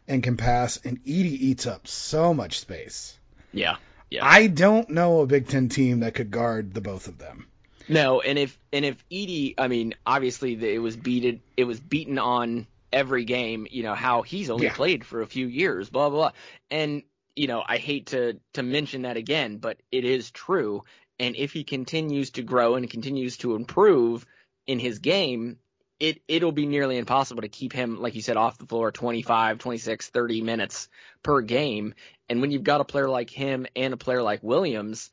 [0.08, 3.18] and can pass, and Edey eats up so much space.
[3.54, 3.78] Yeah.
[4.10, 4.26] Yeah.
[4.26, 7.46] I don't know a Big Ten team that could guard the both of them.
[7.88, 12.18] No, and if and if Edey, I mean, obviously it was beaten, it was beaten
[12.20, 13.68] on every game.
[13.70, 14.74] You know how he's only Yeah.
[14.74, 16.32] played for a few years, blah blah, blah.
[16.72, 17.04] and
[17.36, 20.84] you know I hate to to mention that again, but it is true.
[21.20, 24.26] And if he continues to grow and continues to improve
[24.68, 25.58] in his game,
[26.00, 29.58] it it'll be nearly impossible to keep him, like you said, off the floor 25,
[29.60, 30.88] 26, 30 minutes
[31.24, 31.94] per game.
[32.30, 35.12] And when you've got a player like him and a player like Williams,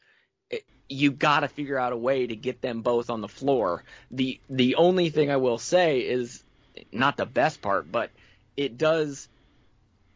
[0.51, 3.83] it, you got to figure out a way to get them both on the floor.
[4.13, 6.45] The the only thing I will say is
[6.93, 8.11] not the best part, but
[8.57, 9.29] it does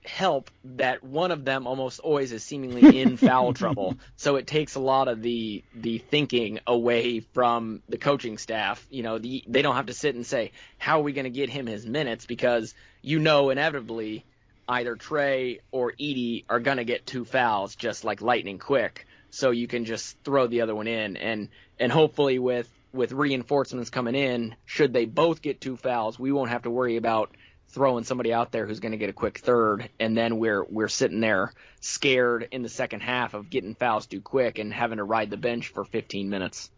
[0.05, 3.97] help that one of them almost always is seemingly in foul trouble.
[4.17, 8.87] So it takes a lot of the the thinking away from the coaching staff.
[8.91, 11.31] You know, the, they don't have to sit and say, "How are we going to
[11.31, 14.25] get him his minutes?" Because you know inevitably
[14.69, 19.07] either Trey or Edey are going to get two fouls just like lightning quick.
[19.31, 23.91] So you can just throw the other one in and and hopefully with with reinforcements
[23.91, 27.37] coming in, should they both get two fouls, we won't have to worry about
[27.69, 30.89] throwing somebody out there who's going to get a quick third, and then we're we're
[30.89, 35.05] sitting there scared in the second half of getting fouls too quick and having to
[35.05, 36.71] ride the bench for 15 minutes.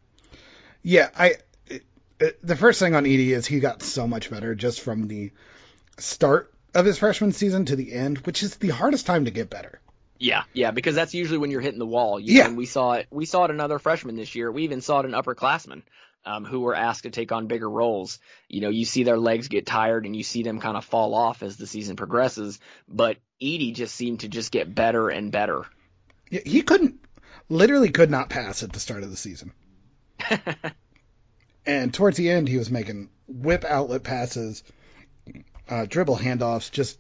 [0.83, 1.37] Yeah, I
[1.71, 5.33] uh, the first thing on Edey is he got so much better just from the
[5.99, 9.51] start of his freshman season to the end, which is the hardest time to get
[9.51, 9.81] better.
[10.19, 12.21] Yeah, yeah, because that's usually when you're hitting the wall.
[12.21, 13.09] You yeah, know, we saw it.
[13.11, 14.53] We saw it in other freshmen this year.
[14.53, 15.83] We even saw it in upperclassmen
[16.25, 18.19] um, who were asked to take on bigger roles.
[18.49, 21.15] You know, you see their legs get tired and you see them kind of fall
[21.15, 22.61] off as the season progresses.
[22.89, 25.65] But Edey just seemed to just get better and better.
[26.31, 27.05] Yeah, he couldn't,
[27.49, 29.53] literally, could not pass at the start of the season.
[31.67, 34.63] and towards the end, he was making whip outlet passes,
[35.69, 36.99] uh, dribble handoffs, just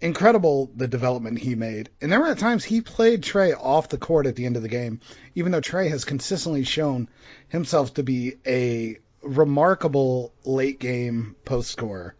[0.00, 1.90] incredible the development he made.
[2.00, 4.68] And there were times he played Trey off the court at the end of the
[4.68, 5.00] game,
[5.34, 7.08] even though Trey has consistently shown
[7.48, 12.14] himself to be a remarkable late game post scorer.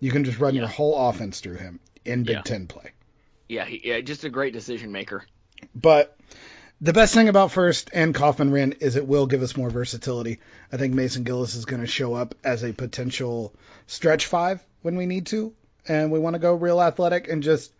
[0.00, 0.62] You can just run yeah.
[0.62, 2.42] your whole offense through him in Big yeah.
[2.42, 2.92] Ten play.
[3.48, 5.24] Yeah, he, yeah, just a great decision maker.
[5.74, 6.16] But
[6.80, 10.40] the best thing about Furst and Kaufman-Renn is it will give us more versatility.
[10.72, 13.54] I think Mason Gillis is going to show up as a potential
[13.86, 15.54] stretch five when we need to,
[15.86, 17.72] and we want to go real athletic and just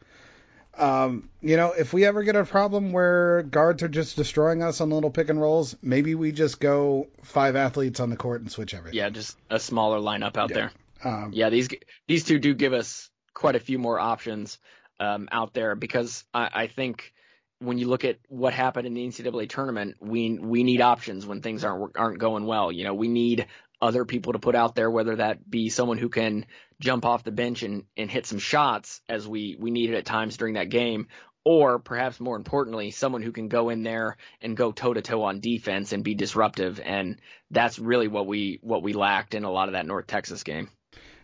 [0.77, 4.81] um, you know, if we ever get a problem where guards are just destroying us
[4.81, 8.51] on little pick and rolls, maybe we just go five athletes on the court and
[8.51, 8.99] switch everything.
[8.99, 10.57] Yeah, just a smaller lineup out yeah.
[10.57, 10.73] there.
[11.05, 11.69] Um, yeah, these
[12.09, 14.59] these two do give us quite a few more options
[14.99, 17.12] um, out there because I, I think
[17.59, 21.40] when you look at what happened in the NCAA tournament, we we need options when
[21.40, 22.73] things aren't aren't going well.
[22.73, 23.47] You know, we need
[23.81, 26.47] other people to put out there, whether that be someone who can
[26.81, 30.37] jump off the bench and, and hit some shots as we, we needed at times
[30.37, 31.09] during that game,
[31.45, 35.23] or perhaps more importantly, someone who can go in there and go toe to toe
[35.23, 36.81] on defense and be disruptive.
[36.83, 40.43] And that's really what we what we lacked in a lot of that North Texas
[40.43, 40.71] game.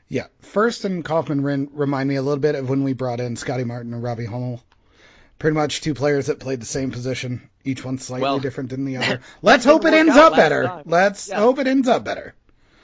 [0.09, 3.65] Yeah, Furst and Kaufman remind me a little bit of when we brought in Scotty
[3.65, 4.63] Martin and Robbie Hummel.
[5.39, 8.85] Pretty much two players that played the same position, each one slightly well, different than
[8.85, 9.21] the other.
[9.41, 10.65] Let's hope it ends up better.
[10.65, 10.83] Time.
[10.85, 11.39] Let's yeah.
[11.39, 12.35] hope it ends up better.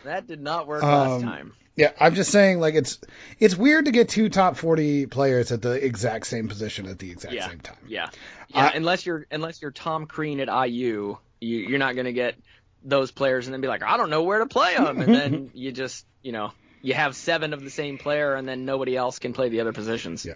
[0.06, 1.52] That did not work um, last time.
[1.76, 2.98] Yeah, I'm just saying, like it's
[3.38, 7.10] it's weird to get two top 40 players at the exact same position at the
[7.10, 7.76] exact yeah, same time.
[7.86, 8.08] Yeah,
[8.48, 8.70] yeah.
[8.74, 12.34] unless you're unless you're Tom Crean at IU, you, you're not going to get
[12.82, 15.50] those players and then be like, I don't know where to play them, and then
[15.54, 19.18] you just you know you have seven of the same player, and then nobody else
[19.18, 20.24] can play the other positions.
[20.24, 20.34] Yeah,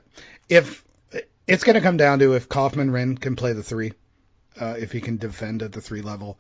[0.50, 0.84] if
[1.46, 3.92] it's going to come down to if Kaufman-Renn can play the three,
[4.60, 6.36] uh, if he can defend at the three level,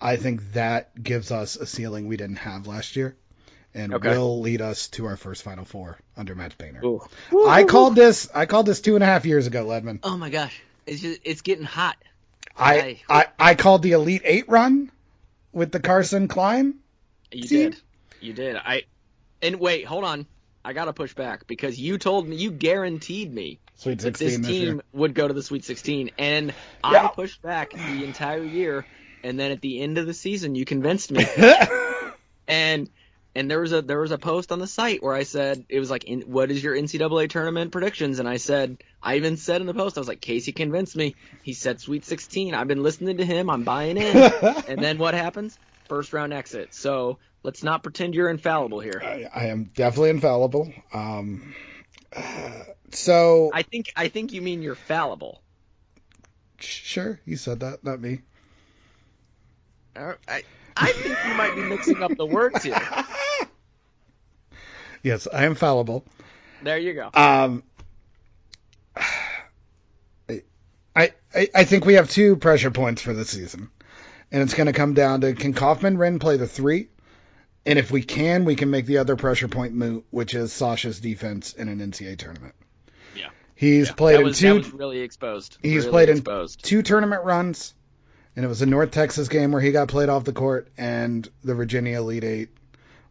[0.00, 3.16] I think that gives us a ceiling we didn't have last year
[3.74, 4.16] and okay.
[4.16, 6.82] will lead us to our first Final Four under Matt Painter.
[7.46, 8.30] I called this.
[8.34, 10.00] I called this two and a half years ago, Ledman.
[10.02, 11.96] Oh my gosh, it's just it's getting hot.
[12.56, 14.90] I I, I called the Elite Eight run
[15.52, 16.74] with the Carsen Cline.
[17.32, 17.70] You team.
[17.70, 17.80] did.
[18.20, 18.56] You did.
[18.56, 18.84] I
[19.42, 20.26] and wait, hold on.
[20.64, 24.76] I gotta push back because you told me you guaranteed me Sweet that this team
[24.76, 27.04] this would go to the Sweet 16, and yeah.
[27.04, 28.86] I pushed back the entire year,
[29.24, 31.24] and then at the end of the season, you convinced me.
[32.48, 32.90] and
[33.34, 35.80] and there was a there was a post on the site where I said it
[35.80, 39.60] was like, in, "What is your NCAA tournament predictions?" And I said, I even said
[39.60, 41.16] in the post, I was like, "Casey convinced me.
[41.42, 42.54] He said Sweet 16.
[42.54, 43.50] I've been listening to him.
[43.50, 44.16] I'm buying in."
[44.68, 45.58] and then what happens?
[45.88, 46.74] First round exit.
[46.74, 49.02] So let's not pretend you're infallible here.
[49.02, 50.72] I, I am definitely infallible.
[50.92, 51.54] Um,
[52.14, 55.42] uh, so I think I think you mean you're fallible.
[56.60, 58.20] Sure, you said that, not me.
[59.96, 60.42] Uh, I
[60.76, 62.80] I think you might be mixing up the words here.
[65.02, 66.04] yes, I am fallible.
[66.62, 67.10] There you go.
[67.14, 67.62] Um,
[70.96, 73.70] I, I, I think we have two pressure points for the season.
[74.30, 76.88] And it's going to come down to can Kaufman-Renn play the three?
[77.66, 81.00] And if we can, we can make the other pressure point moot, which is Sasha's
[81.00, 82.54] defense in an NCAA tournament.
[83.16, 83.28] Yeah.
[83.54, 83.94] He's yeah.
[83.94, 84.76] played was, in two.
[84.76, 85.58] really exposed.
[85.62, 86.60] He's really played exposed.
[86.60, 87.74] in two tournament runs
[88.36, 91.28] and it was a North Texas game where he got played off the court, and
[91.42, 92.48] the Virginia Elite Eight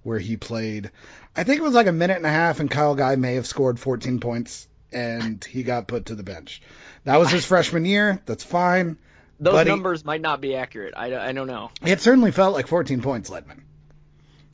[0.04, 0.92] where he played.
[1.36, 3.48] I think it was like a minute and a half, and Kyle Guy may have
[3.48, 6.62] scored 14 points, and he got put to the bench.
[7.06, 8.22] That was his freshman year.
[8.26, 8.98] That's fine.
[9.40, 10.94] Those numbers might not be accurate.
[10.96, 11.72] I, I don't know.
[11.82, 13.62] It certainly felt like 14 points, Ledman.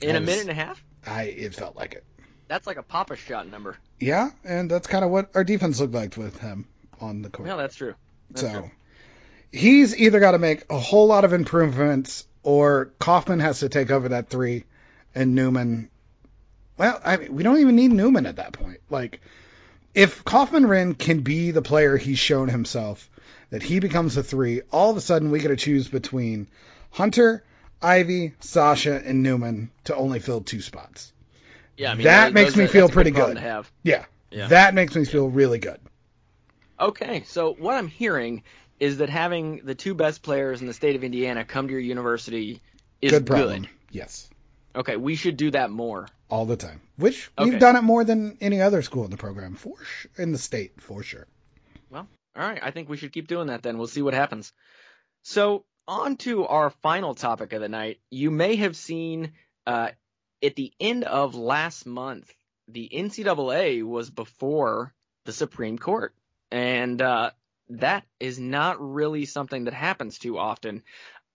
[0.02, 0.82] In a minute and a half?
[1.06, 2.06] I it felt like it.
[2.48, 3.76] That's like a Papa shot number.
[4.00, 6.68] Yeah, and that's kind of what our defense looked like with him
[7.02, 7.50] on the court.
[7.50, 7.96] Yeah, that's true.
[8.32, 8.72] That's so true
[9.52, 13.92] he's either got to make a whole lot of improvements or Kaufman has to take
[13.92, 14.66] over that three
[15.14, 15.90] and Newman.
[16.78, 18.80] Well, I mean, we don't even need Newman at that point.
[18.90, 19.22] Like,
[19.94, 23.10] if Kaufman-Renn can be the player he's shown himself,
[23.50, 26.48] that he becomes a three, all of a sudden we got to choose between
[26.92, 27.44] Hunter,
[27.82, 31.12] Ivey, Sasha, and Newman to only fill two spots.
[31.76, 33.38] Yeah, I mean, that makes me are, feel pretty good.
[33.84, 34.06] Yeah.
[34.32, 34.48] Yeah.
[34.48, 35.80] That makes me feel really good.
[36.80, 38.44] Okay, so what I'm hearing
[38.80, 41.82] is that having the two best players in the state of Indiana come to your
[41.82, 42.62] university
[43.02, 43.70] is good good.
[43.92, 44.30] Yes.
[44.76, 46.08] Okay, we should do that more.
[46.30, 46.80] All the time.
[46.98, 47.50] Which Okay.
[47.50, 50.38] we've done it more than any other school in the program for sh- in the
[50.38, 51.26] state for sure.
[51.90, 53.78] Well, all right, I think we should keep doing that then.
[53.78, 54.54] We'll see what happens.
[55.24, 58.00] So, on to our final topic of the night.
[58.12, 59.32] You may have seen
[59.66, 59.90] uh,
[60.44, 62.32] at the end of last month,
[62.68, 64.94] the NCAA was before
[65.26, 66.14] the Supreme Court.
[66.52, 67.32] And uh,
[67.70, 70.84] that is not really something that happens too often.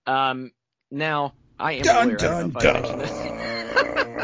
[0.07, 0.53] Um,
[0.91, 2.25] now, I am Dun, aware.
[2.25, 3.09] I don't if I mentioned dun,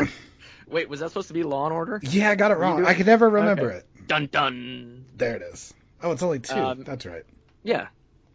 [0.01, 0.11] this.
[0.69, 2.01] Wait, was that supposed to be Law and Order?
[2.03, 2.85] Yeah, I got it wrong.
[2.85, 3.77] I could never remember Okay.
[3.79, 4.07] it.
[4.07, 5.07] Dun dun.
[5.17, 5.73] There it is.
[6.03, 6.55] Oh, it's only two.
[6.55, 7.25] Um, That's right.
[7.63, 7.89] Yeah.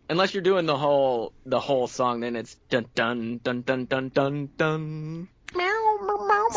[0.10, 4.10] Unless you're doing the whole the whole song, then it's dun dun dun dun dun
[4.10, 5.28] dun dun.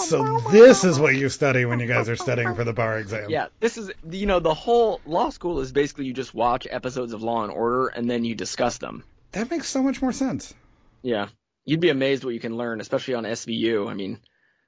[0.06, 3.30] So this is what you study when you guys are studying for the bar exam.
[3.30, 7.12] Yeah, this is you know the whole law school is basically you just watch episodes
[7.12, 9.04] of Law and Order and then you discuss them.
[9.32, 10.54] That makes so much more sense.
[11.02, 11.28] Yeah,
[11.64, 13.88] you'd be amazed what you can learn, especially on SVU.
[13.90, 14.20] I mean,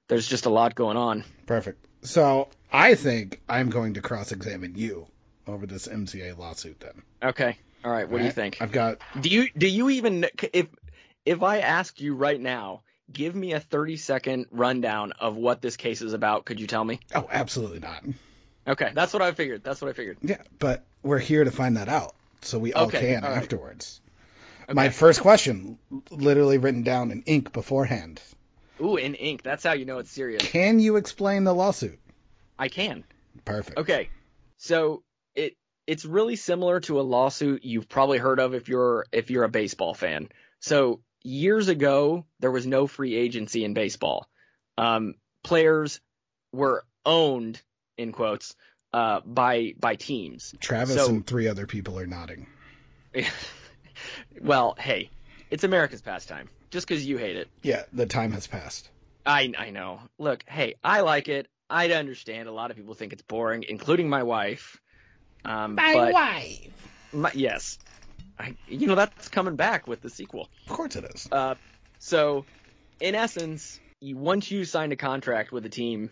[0.09, 1.24] there's just a lot going on.
[1.47, 1.85] Perfect.
[2.03, 5.07] So I think I'm going to cross-examine you
[5.47, 6.81] over this MCA lawsuit.
[6.81, 7.03] Then.
[7.22, 8.09] Okay, all right.
[8.09, 8.59] What do you think?
[8.61, 8.99] I've got.
[9.20, 10.66] Do you do you even if
[11.24, 12.83] if I ask you right now,
[13.13, 16.45] give me a 30 second rundown of what this case is about?
[16.45, 17.01] Could you tell me?
[17.15, 18.05] Oh, absolutely not.
[18.67, 19.65] Okay, that's what I figured.
[19.65, 20.19] That's what I figured.
[20.23, 23.39] Yeah, but we're here to find that out, so we all Okay, can all right.
[23.39, 24.01] afterwards.
[24.73, 25.79] My first question,
[26.11, 28.23] literally written down in ink beforehand.
[28.81, 29.43] Ooh, in ink.
[29.43, 30.43] That's how you know it's serious.
[30.43, 31.99] Can you explain the lawsuit?
[32.59, 33.05] I can.
[33.45, 33.79] Perfect.
[33.79, 34.09] Okay.
[34.59, 35.03] So
[35.35, 35.57] it
[35.87, 39.49] it's really similar to a lawsuit you've probably heard of if you're if you're a
[39.49, 40.29] baseball fan.
[40.61, 44.29] So years ago there was no free agency in baseball.
[44.79, 46.01] Um, players
[46.53, 47.61] were owned
[47.97, 48.55] in quotes
[48.93, 50.55] uh, by by teams.
[50.61, 52.47] Travis So- and three other people are nodding.
[54.41, 55.11] well, hey,
[55.51, 56.49] it's America's pastime.
[56.71, 58.89] Just because you hate it, Yeah, the time has passed.
[59.27, 60.01] I I know.
[60.18, 61.49] Look, hey, I like it.
[61.68, 62.49] I understand.
[62.49, 64.81] A lot of people think it's boring, including my wife.
[65.45, 66.68] Um, but wife.
[67.12, 67.79] my, yes,
[68.41, 70.49] I, you know that's coming back with the sequel.
[70.66, 71.28] Of course it is.
[71.30, 71.57] Uh,
[71.99, 72.47] so,
[73.01, 76.11] in essence, you, once you signed a contract with a team,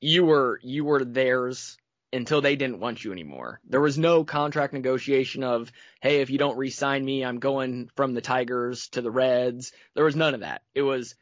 [0.00, 1.76] you were you were theirs
[2.12, 3.60] until they didn't want you anymore.
[3.68, 5.70] There was no contract negotiation of,
[6.00, 9.72] hey, if you don't re-sign me, I'm going from the Tigers to the Reds.
[9.94, 10.62] There was none of that.
[10.74, 11.16] It was,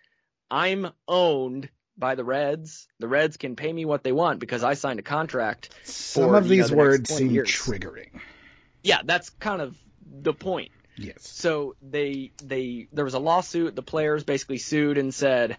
[0.48, 2.86] I'm owned by the Reds.
[3.00, 5.70] The Reds can pay me what they want because I signed a contract.
[5.82, 7.48] Some for, of you know, these the words seem years.
[7.48, 8.20] triggering.
[8.84, 9.76] Yeah, that's kind of
[10.23, 10.71] the point.
[10.97, 11.29] Yes.
[11.29, 13.77] So they they there was a lawsuit.
[13.77, 15.59] The players basically sued and said,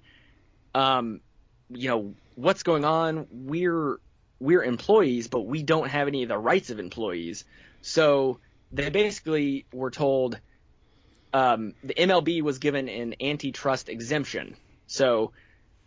[0.73, 1.21] um,
[1.69, 3.27] you know, what's going on?
[3.31, 3.99] We're
[4.39, 7.45] we're employees, but we don't have any of the rights of employees.
[7.81, 8.39] So
[8.71, 10.39] they basically were told
[11.33, 14.55] um, the MLB was given an antitrust exemption.
[14.87, 15.31] So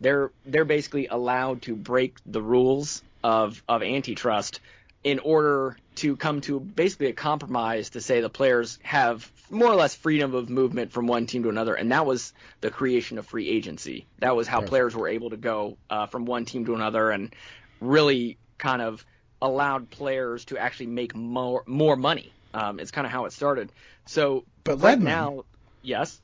[0.01, 4.61] they're they're basically allowed to break the rules of of antitrust
[5.03, 9.75] in order to come to basically a compromise to say the players have more or
[9.75, 13.27] less freedom of movement from one team to another, and that was the creation of
[13.27, 14.07] free agency.
[14.19, 14.71] That was how Perfect.
[14.71, 17.35] players were able to go uh, from one team to another, and
[17.81, 19.05] really kind of
[19.43, 22.33] allowed players to actually make more more money.
[22.53, 23.73] Um, it's kind of how it started.
[24.07, 25.45] So But right Ledman- now,
[25.83, 26.21] yes,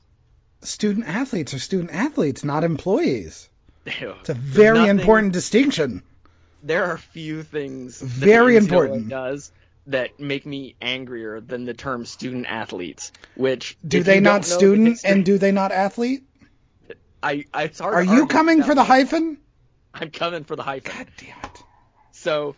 [0.61, 3.49] Student athletes are student athletes, not employees.
[3.85, 6.03] It's it's a very important distinction.
[6.63, 9.09] There are few things that Very important.
[9.09, 9.51] does
[9.87, 13.11] that make me angrier than the term student athletes.
[13.35, 16.23] Which Do they not student history- and do they not athlete?
[17.23, 19.37] I, I it's hard Are you coming for the hyphen?
[19.93, 20.91] I'm coming for the hyphen.
[20.95, 21.63] God damn it.
[22.11, 22.55] So,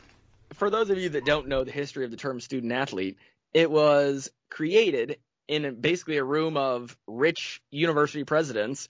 [0.53, 3.17] for those of you that don't know the history of the term student athlete,
[3.53, 8.87] it was created in a, basically a room of rich university presidents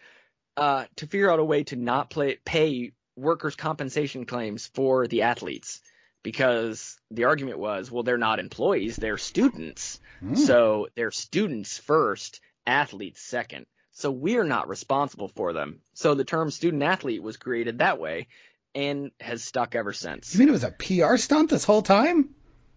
[0.57, 5.23] uh, to figure out a way to not play, pay workers' compensation claims for the
[5.23, 5.81] athletes.
[6.21, 9.99] Because the argument was, well, they're not employees, they're students.
[10.19, 10.35] Hmm.
[10.35, 13.65] So they're students first, athletes second.
[13.93, 15.79] So we're not responsible for them.
[15.93, 18.27] So the term student athlete was created that way
[18.75, 20.33] and has stuck ever since.
[20.33, 22.29] You mean it was a PR stunt this whole time?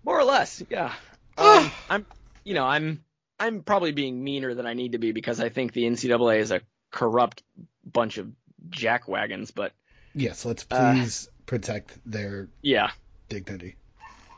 [0.05, 0.93] More or less, yeah.
[1.37, 1.65] Ah.
[1.65, 2.07] Um, I'm,
[2.45, 3.05] you know, I'm,
[3.39, 6.51] I'm probably being meaner than I need to be because I think the NCAA is
[6.51, 7.43] a corrupt
[7.85, 8.31] bunch of
[8.71, 9.53] jackwagons.
[9.55, 9.73] But
[10.15, 12.91] Yes, let's Uh, please protect their yeah,
[13.29, 13.77] dignity.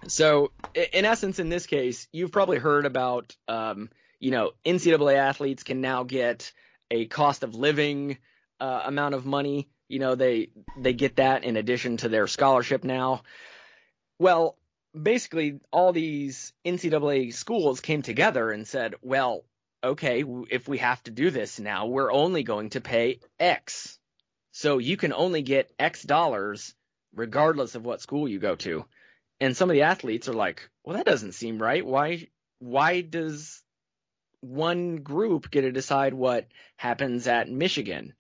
[0.09, 0.53] So,
[0.93, 5.81] in essence, in this case, you've probably heard about, um, you know, NCAA athletes can
[5.81, 6.53] now get
[6.91, 8.19] a cost of living
[8.61, 10.51] uh, amount of money You know, they
[10.81, 13.23] they get that in addition to their scholarship now.
[14.19, 14.57] Well,
[14.95, 19.45] basically, all these NCAA schools came together and said, well,
[19.83, 23.99] okay, if we have to do this now, we're only going to pay X.
[24.57, 26.77] So you can only get X dollars
[27.13, 28.85] regardless of what school you go to.
[29.41, 31.85] And some of the athletes are like, well, that doesn't seem right.
[31.85, 32.29] Why
[32.61, 33.61] why does
[34.43, 36.47] one group get to decide what
[36.77, 38.15] happens at Michigan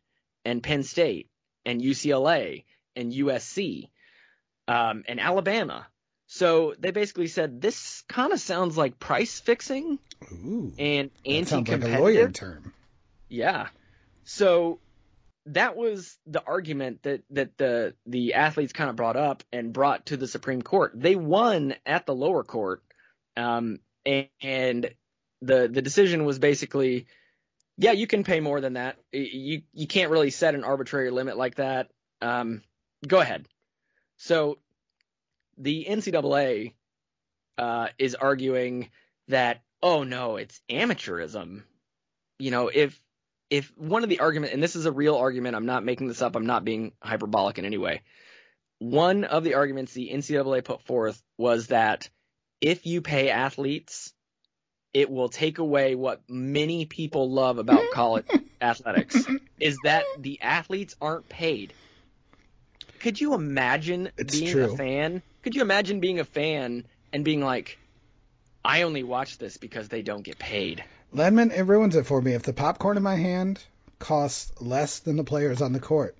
[0.44, 1.30] and Penn State
[1.64, 2.64] and UCLA
[2.96, 3.90] and USC
[4.66, 5.86] um, and Alabama?
[6.26, 10.00] So they basically said this kind of sounds like price fixing
[10.32, 11.44] Ooh, and anti-competitive.
[11.44, 12.74] That sounds Like a lawyer term.
[13.28, 13.68] Yeah.
[14.24, 14.80] So
[15.46, 20.06] that was the argument that that the the athletes kind of brought up and brought
[20.06, 20.92] to the Supreme Court.
[20.94, 22.82] They won at the lower court,
[23.36, 24.90] um, and, and
[25.42, 27.06] the the decision was basically,
[27.76, 28.96] yeah, you can pay more than that.
[29.12, 31.90] You you can't really set an arbitrary limit like that.
[32.22, 32.62] Um,
[33.06, 33.46] go ahead.
[34.16, 34.58] So
[35.58, 36.72] the NCAA
[37.58, 38.88] uh, is arguing
[39.28, 41.64] that oh no, it's amateurism.
[42.38, 42.98] You know, if
[43.50, 46.22] if one of the argument, and this is a real argument, I'm not making this
[46.22, 48.02] up, I'm not being hyperbolic in any way.
[48.78, 52.08] One of the arguments the NCAA put forth was that
[52.60, 54.12] if you pay athletes,
[54.92, 58.26] it will take away what many people love about college
[58.60, 59.16] athletics
[59.60, 61.72] is that the athletes aren't paid.
[63.00, 64.72] Could you imagine it's being true.
[64.72, 65.22] a fan?
[65.42, 67.78] Could you imagine being a fan and being like,
[68.64, 70.82] I only watch this because they don't get paid?
[71.14, 72.32] Ledman, it ruins it for me.
[72.32, 73.62] If the popcorn in my hand
[74.00, 76.16] costs less than the players on the court,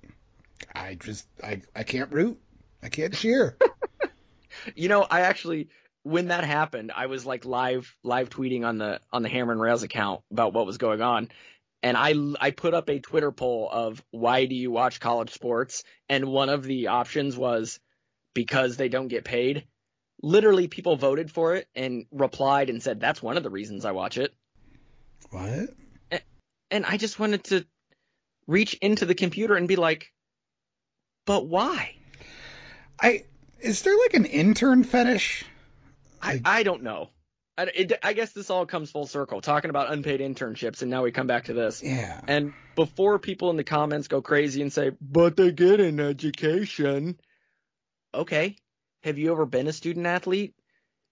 [0.72, 2.40] I just I I can't root.
[2.82, 3.56] I can't cheer.
[4.76, 5.68] you know, I actually
[6.04, 9.60] when that happened, I was like live live tweeting on the on the Hammer and
[9.60, 11.28] Rails account about what was going on.
[11.82, 15.82] And I I put up a Twitter poll of why do you watch college sports?
[16.08, 17.80] And one of the options was
[18.32, 19.66] because they don't get paid.
[20.22, 23.90] Literally people voted for it and replied and said that's one of the reasons I
[23.90, 24.32] watch it.
[25.30, 25.70] What?
[26.70, 27.66] And, I just wanted to
[28.46, 30.12] reach into the computer and be like,
[31.24, 31.94] but why?
[33.00, 33.24] I
[33.60, 35.44] is there like an intern fetish?
[36.20, 37.10] I, I don't know.
[37.56, 41.02] I, it, I guess this all comes full circle, talking about unpaid internships, and now
[41.02, 41.82] we come back to this.
[41.82, 42.20] Yeah.
[42.26, 47.18] And before people in the comments go crazy and say, but they get an education.
[48.12, 48.56] Okay.
[49.02, 50.54] Have you ever been a student athlete?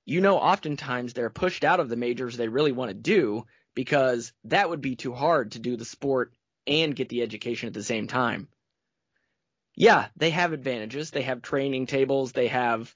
[0.04, 3.44] You know, oftentimes they're pushed out of the majors they really want to do
[3.74, 6.32] because that would be too hard to do the sport
[6.66, 8.48] and get the education at the same time.
[9.74, 11.10] Yeah, they have advantages.
[11.10, 12.94] They have training tables, they have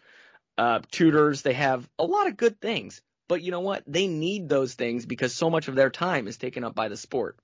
[0.59, 3.01] uh, tutors, they have a lot of good things.
[3.29, 3.83] But you know what?
[3.87, 6.97] They need those things because so much of their time is taken up by the
[6.97, 7.37] sport.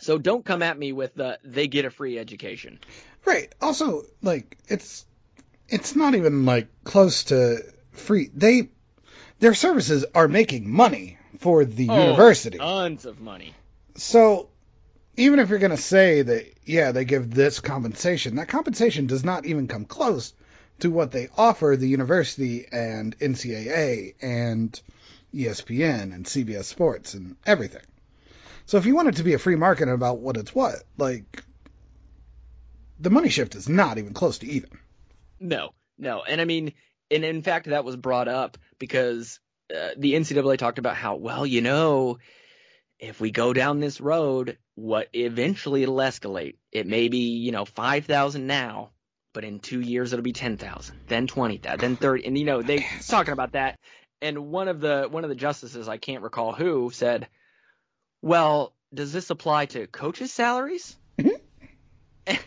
[0.00, 2.80] So don't come at me with the they get a free education.
[3.24, 3.54] Right.
[3.60, 5.04] Also, like it's
[5.68, 7.58] it's not even like close to
[7.92, 8.30] free.
[8.34, 8.70] They
[9.40, 12.56] their services are making money for the oh, university.
[12.56, 13.52] Tons of money.
[13.96, 14.48] So
[15.14, 19.24] even if you're going to say that yeah, they give this compensation, that compensation does
[19.24, 20.32] not even come close
[20.80, 24.80] to what they offer the university and NCAA and
[25.34, 27.84] ESPN and CBS Sports and everything.
[28.64, 31.44] So if you want it to be a free market about what it's what, like
[32.98, 34.70] the money shift is not even close to even.
[35.38, 36.72] No, no, and I mean,
[37.10, 39.40] and in fact, that was brought up because
[39.70, 42.18] uh, the NCAA talked about how well, you know,
[42.98, 46.56] if we go down this road, what eventually it'll escalate.
[46.72, 48.90] It may be, you know, five thousand now,
[49.32, 52.44] but in two years it'll be ten thousand, then twenty thousand, then thirty, and you
[52.44, 53.78] know they talking about that.
[54.20, 57.28] And one of the one of the justices, I can't recall who, said,
[58.22, 62.38] "Well, does this apply to coaches' salaries?" and,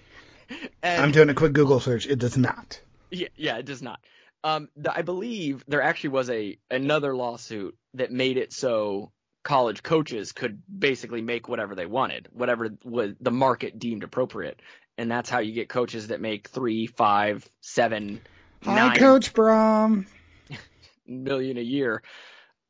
[0.83, 2.07] I'm doing a quick Google search.
[2.07, 2.79] It does not.
[3.11, 3.99] Yeah, yeah, it does not.
[4.43, 9.11] Um, the, I believe there actually was a another lawsuit that made it so
[9.43, 14.61] college coaches could basically make whatever they wanted, whatever was the market deemed appropriate,
[14.97, 18.21] and that's how you get coaches that make three, five, seven,
[18.63, 20.05] Hi, nine Coach Brom.
[21.07, 22.03] million a year.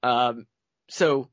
[0.03, 0.45] Um,
[0.89, 1.29] so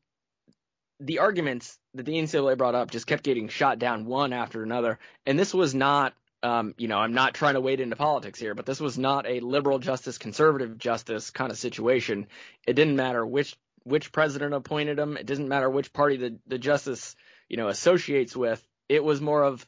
[1.00, 4.98] the arguments that the NCAA brought up just kept getting shot down one after another,
[5.26, 6.14] and this was not.
[6.44, 9.26] Um, you know, I'm not trying to wade into politics here, but this was not
[9.26, 12.26] a liberal justice, conservative justice kind of situation.
[12.66, 15.16] It didn't matter which which president appointed him.
[15.16, 17.16] It doesn't matter which party the, the justice,
[17.48, 18.66] you know, associates with.
[18.88, 19.64] It was more of,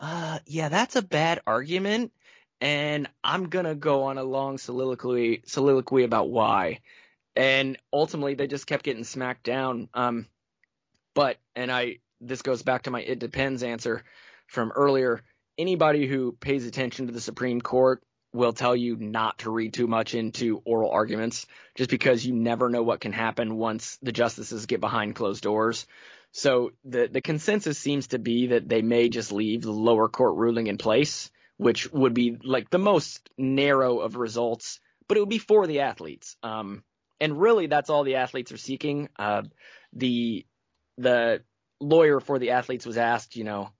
[0.00, 2.12] uh, yeah, that's a bad argument.
[2.60, 6.80] And I'm going to go on a long soliloquy, soliloquy about why.
[7.36, 9.88] And ultimately they just kept getting smacked down.
[9.94, 10.26] Um,
[11.14, 14.02] but, and I, this goes back to my it depends answer
[14.48, 15.22] from earlier.
[15.58, 18.02] Anybody who pays attention to the Supreme Court
[18.32, 22.68] will tell you not to read too much into oral arguments just because you never
[22.68, 25.86] know what can happen once the justices get behind closed doors.
[26.32, 30.36] So the the consensus seems to be that they may just leave the lower court
[30.36, 34.78] ruling in place, which would be like the most narrow of results,
[35.08, 36.36] but it would be for the athletes.
[36.42, 36.84] Um,
[37.18, 39.08] and really, that's all the athletes are seeking.
[39.18, 39.42] Uh,
[39.94, 40.46] the
[40.98, 41.42] the
[41.80, 43.70] lawyer for the athletes was asked, you know,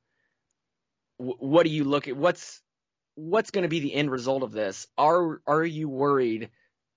[1.18, 2.16] what do you look at?
[2.16, 2.62] What's
[3.14, 4.86] what's going to be the end result of this?
[4.96, 6.50] Are are you worried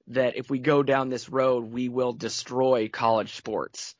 [0.08, 3.96] that if we go down this road, we will destroy college sports?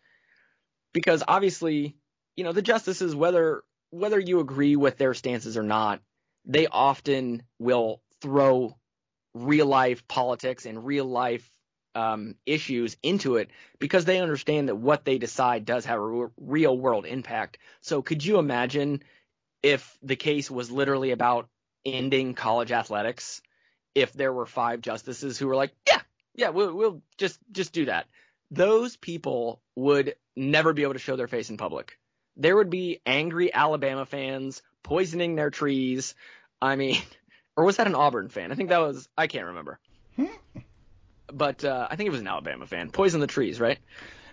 [0.94, 1.96] Because obviously,
[2.36, 6.02] you know, the justices, whether whether you agree with their stances or not,
[6.46, 8.78] they often will throw
[9.34, 11.50] real life politics and real life
[11.96, 13.50] um, issues into it
[13.80, 17.58] because they understand that what they decide does have a real world impact.
[17.82, 19.04] So could you imagine
[19.64, 21.48] if the case was literally about
[21.86, 23.42] ending college athletics
[23.96, 26.02] if there were five justices who were like, yeah,
[26.36, 28.08] yeah, we'll, we'll just just do that.
[28.50, 31.98] Those people would never be able to show their face in public.
[32.38, 36.16] There would be angry Alabama fans poisoning their trees.
[36.62, 37.02] I mean,
[37.56, 38.52] or was that an Auburn fan?
[38.52, 39.80] I think that was I can't remember.
[41.28, 42.92] but uh, I think it was an Alabama fan.
[42.92, 43.80] Poison the trees, right?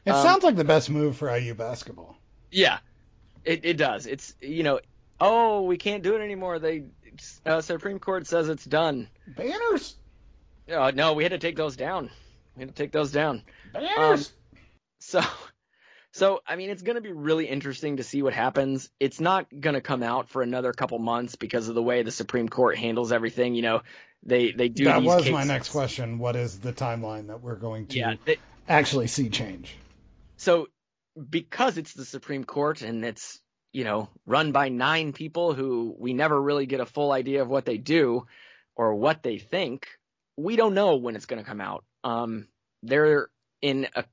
[0.05, 2.17] It um, sounds like the best move for IU basketball.
[2.51, 2.79] Yeah,
[3.45, 4.07] it it does.
[4.07, 4.81] It's you know,
[5.21, 6.59] oh, we can't do it anymore.
[6.59, 6.85] They
[7.45, 9.09] uh, Supreme Court says it's done.
[9.27, 9.97] Banners.
[10.71, 12.11] Uh, no, we had to take those down.
[12.57, 13.43] We had to take those down.
[13.73, 14.29] Banners.
[14.29, 14.59] Um,
[15.01, 15.21] so,
[16.13, 18.91] so I mean, it's going to be really interesting to see what happens.
[19.01, 22.11] It's not going to come out for another couple months because of the way the
[22.11, 23.55] Supreme Court handles everything.
[23.55, 23.83] You know,
[24.23, 24.85] they they do.
[24.85, 25.33] That was cases.
[25.33, 26.19] my next question.
[26.19, 28.37] What is the timeline that we're going to yeah, they,
[28.69, 29.75] actually see change?
[30.37, 30.69] So,
[31.29, 33.41] because it's the Supreme Court and it's
[33.79, 37.49] you know, run by nine people who we never really get a full idea of
[37.49, 38.27] what they do
[38.75, 39.87] or what they think.
[40.37, 41.85] We don't know when it's going to come out.
[42.03, 42.49] Um,
[42.83, 43.29] they're
[43.63, 44.05] in a,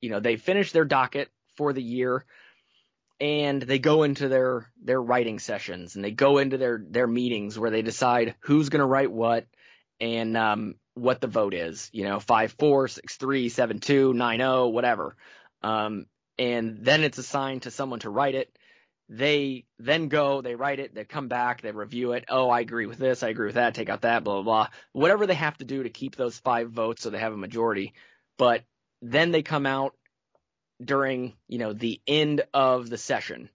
[0.00, 2.24] you know, they finish their docket for the year
[3.20, 7.58] and they go into their their writing sessions and they go into their their meetings
[7.58, 9.44] where they decide who's going to write what
[10.00, 11.90] and um, what the vote is.
[11.92, 15.14] You know, five four, six three, seven two, nine zero, whatever.
[15.62, 16.06] Um,
[16.38, 18.50] and then it's assigned to someone to write it
[19.12, 22.24] they then go, they write it, they come back, they review it.
[22.28, 24.68] Oh, I agree with this, I agree with that, take out that, blah, blah, blah.
[24.92, 27.92] Whatever they have to do to keep those five votes so they have a majority.
[28.38, 28.62] But
[29.02, 29.96] then they come out
[30.82, 33.50] during, you know, the end of the session.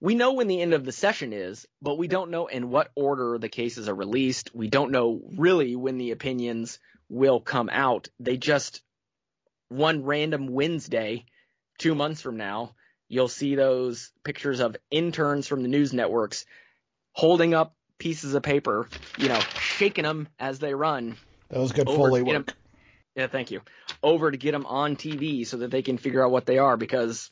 [0.00, 2.90] We know when the end of the session is, but we don't know in what
[2.94, 4.54] order the cases are released.
[4.54, 6.78] We don't know really when the opinions
[7.10, 8.08] will come out.
[8.18, 8.80] They just
[9.68, 11.26] one random Wednesday,
[11.78, 12.74] two months from now,
[13.08, 16.44] you'll see those pictures of interns from the news networks
[17.12, 21.16] holding up pieces of paper, you know, shaking them as they run.
[21.48, 22.46] That was good Foley work.
[22.46, 22.56] Them,
[23.16, 23.62] yeah, thank you.
[24.02, 26.76] Over to get them on TV so that they can figure out what they are
[26.76, 27.30] because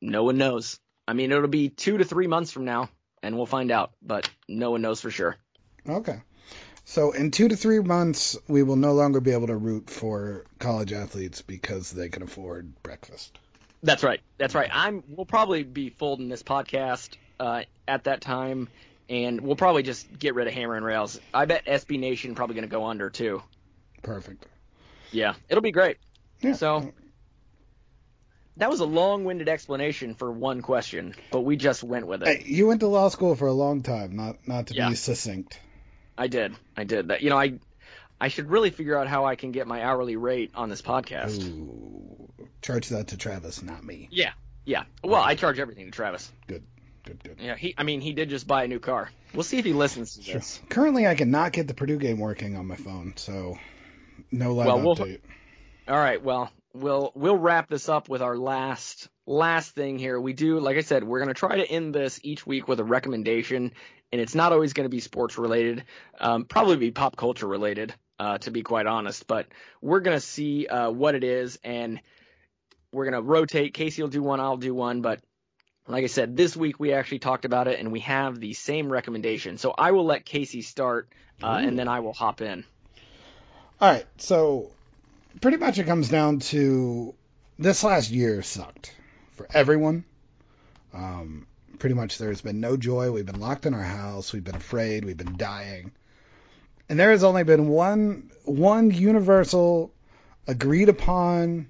[0.00, 0.78] no one knows.
[1.08, 2.90] I mean, it'll be two to three months from now
[3.22, 5.36] and we'll find out, but no one knows for sure.
[5.88, 6.20] Okay.
[6.84, 10.44] So in two to three months, we will no longer be able to root for
[10.58, 13.38] college athletes because they can afford breakfast.
[13.84, 14.20] That's right.
[14.38, 14.70] That's right.
[14.72, 15.04] I'm.
[15.08, 18.68] We'll probably be folding this podcast uh, at that time,
[19.10, 21.20] and we'll probably just get rid of Hammer and Rails.
[21.34, 23.42] I bet SB Nation probably going to go under too.
[24.02, 24.46] Perfect.
[25.12, 25.98] Yeah, it'll be great.
[26.40, 26.54] Yeah.
[26.54, 26.92] So
[28.56, 32.28] that was a long-winded explanation for one question, but we just went with it.
[32.28, 34.88] Hey, you went to law school for a long time, not not to yeah.
[34.88, 35.60] be succinct.
[36.16, 36.54] I did.
[36.74, 37.20] I did that.
[37.20, 37.58] You know, I
[38.24, 41.46] I should really figure out how I can get my hourly rate on this podcast.
[41.46, 44.08] Ooh, charge that to Travis, not me.
[44.10, 44.32] Yeah,
[44.64, 44.84] yeah.
[45.02, 46.32] Well, I charge everything to Travis.
[46.46, 46.62] Good,
[47.04, 47.36] good, good.
[47.38, 47.74] Yeah, he.
[47.76, 49.10] I mean, he did just buy a new car.
[49.34, 50.34] We'll see if he listens to sure.
[50.36, 50.58] this.
[50.70, 53.58] Currently, I cannot get the Purdue game working on my phone, so
[54.32, 55.20] no live well, update.
[55.86, 56.24] We'll, all right.
[56.24, 60.18] Well, we'll we'll wrap this up with our last last thing here.
[60.18, 62.84] We do, like I said, we're gonna try to end this each week with a
[62.84, 63.72] recommendation,
[64.12, 65.84] and it's not always going to be sports related.
[66.18, 69.26] Um, probably be pop culture related uh, to be quite honest.
[69.26, 69.46] But
[69.80, 72.00] we're gonna see uh, what it is, and
[72.92, 73.74] we're gonna rotate.
[73.74, 75.20] Casey will do one, I'll do one, but
[75.86, 78.90] like I said, this week we actually talked about it, and we have the same
[78.90, 79.58] recommendation.
[79.58, 81.08] So I will let Casey start,
[81.42, 82.64] uh, and then I will hop in.
[83.80, 84.70] All right, so
[85.40, 87.14] pretty much it comes down to
[87.58, 88.94] this last year sucked
[89.32, 90.04] for everyone.
[90.94, 91.46] Um,
[91.78, 93.10] pretty much there's been no joy.
[93.10, 94.32] We've been locked in our house.
[94.32, 95.04] We've been afraid.
[95.04, 95.92] We've been dying
[96.88, 99.92] and there has only been one one universal
[100.46, 101.68] agreed upon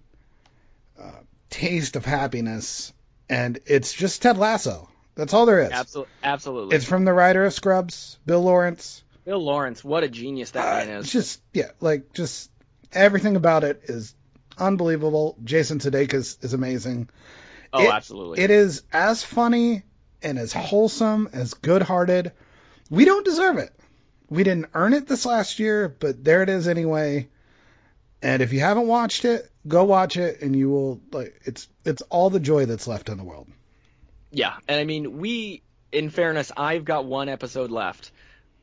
[1.01, 1.11] uh,
[1.51, 2.93] taste of happiness,
[3.29, 4.89] and it's just Ted Lasso.
[5.15, 5.71] That's all there is.
[5.71, 6.13] Absolutely.
[6.23, 6.77] Absolutely.
[6.77, 9.03] It's from the writer of Scrubs, Bill Lawrence.
[9.25, 11.05] Bill Lawrence, what a genius that uh, man is.
[11.05, 12.51] It's just yeah, like just
[12.93, 14.15] everything about it is
[14.59, 15.37] unbelievable.
[15.45, 17.09] Jason Sudeikis is amazing.
[17.73, 18.43] Oh, it, absolutely.
[18.43, 19.83] It is as funny
[20.23, 22.33] and as wholesome, as good-hearted.
[22.91, 23.73] We don't deserve it.
[24.31, 27.29] We didn't earn it this last year, but there it is anyway.
[28.23, 32.03] And if you haven't watched it, go watch it, and you will like it's it's
[32.03, 33.49] all the joy that's left in the world.
[34.31, 35.63] Yeah, and I mean, we,
[35.93, 38.11] in fairness, I've got one episode left.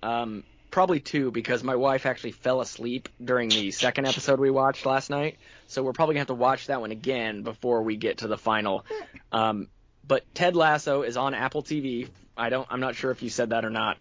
[0.04, 4.86] Um, probably two because my wife actually fell asleep during the second episode we watched
[4.86, 5.38] last night.
[5.68, 8.38] So we're probably gonna have to watch that one again before we get to the
[8.38, 8.86] final.
[9.32, 9.68] Um,
[10.08, 12.08] but Ted Lasso is on Apple TV.
[12.36, 12.68] I don't.
[12.72, 13.98] I'm not sure if you said that or not.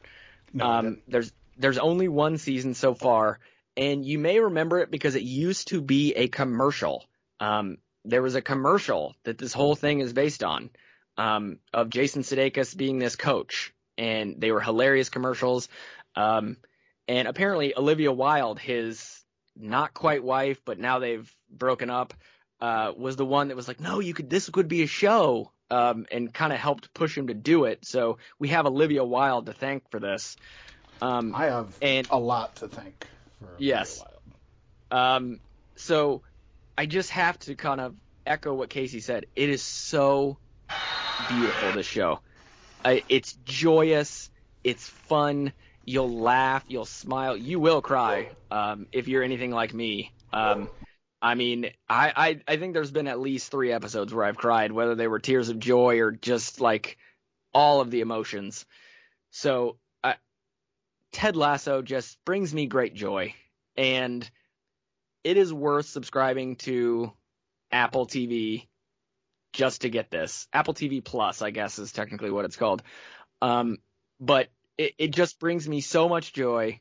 [0.52, 3.38] No, um, there's there's only one season so far,
[3.76, 7.04] and you may remember it because it used to be a commercial.
[7.38, 10.70] Um, there was a commercial that this whole thing is based on
[11.18, 15.68] um, of Jason Sudeikis being this coach, and they were hilarious commercials.
[16.16, 16.56] Um,
[17.06, 19.22] and apparently Olivia Wilde, his
[19.54, 22.14] not quite wife, but now they've broken up,
[22.61, 25.52] uh, was the one that was like, no, you could, this could be a show,
[25.70, 27.84] um, and kind of helped push him to do it.
[27.84, 30.36] So we have Olivia Wilde to thank for this.
[31.03, 33.07] Um, I have and, a lot to thank
[33.40, 34.03] for yes.
[34.90, 35.40] Um,
[35.76, 36.22] so
[36.76, 37.94] I just have to kind of
[38.26, 39.26] echo what Casey said.
[39.36, 40.38] It is so
[41.28, 41.72] beautiful.
[41.72, 42.20] This show,
[42.84, 44.30] uh, it's joyous,
[44.64, 45.53] it's fun.
[45.84, 50.12] You'll laugh, you'll smile, you will cry um, if you're anything like me.
[50.32, 50.68] Um,
[51.22, 54.72] I mean, I, I I think there's been at least three episodes where I've cried,
[54.72, 56.96] whether they were tears of joy or just like
[57.53, 58.64] all of the emotions.
[59.30, 59.76] So
[61.12, 63.34] Ted Lasso just brings me great joy,
[63.76, 64.28] and
[65.24, 67.12] it is worth subscribing to
[67.72, 68.66] Apple TV
[69.52, 70.46] just to get this.
[70.52, 72.82] Apple TV Plus, I guess, is technically what it's called.
[73.42, 73.78] Um,
[74.20, 74.48] but
[74.78, 76.80] it, it just brings me so much joy.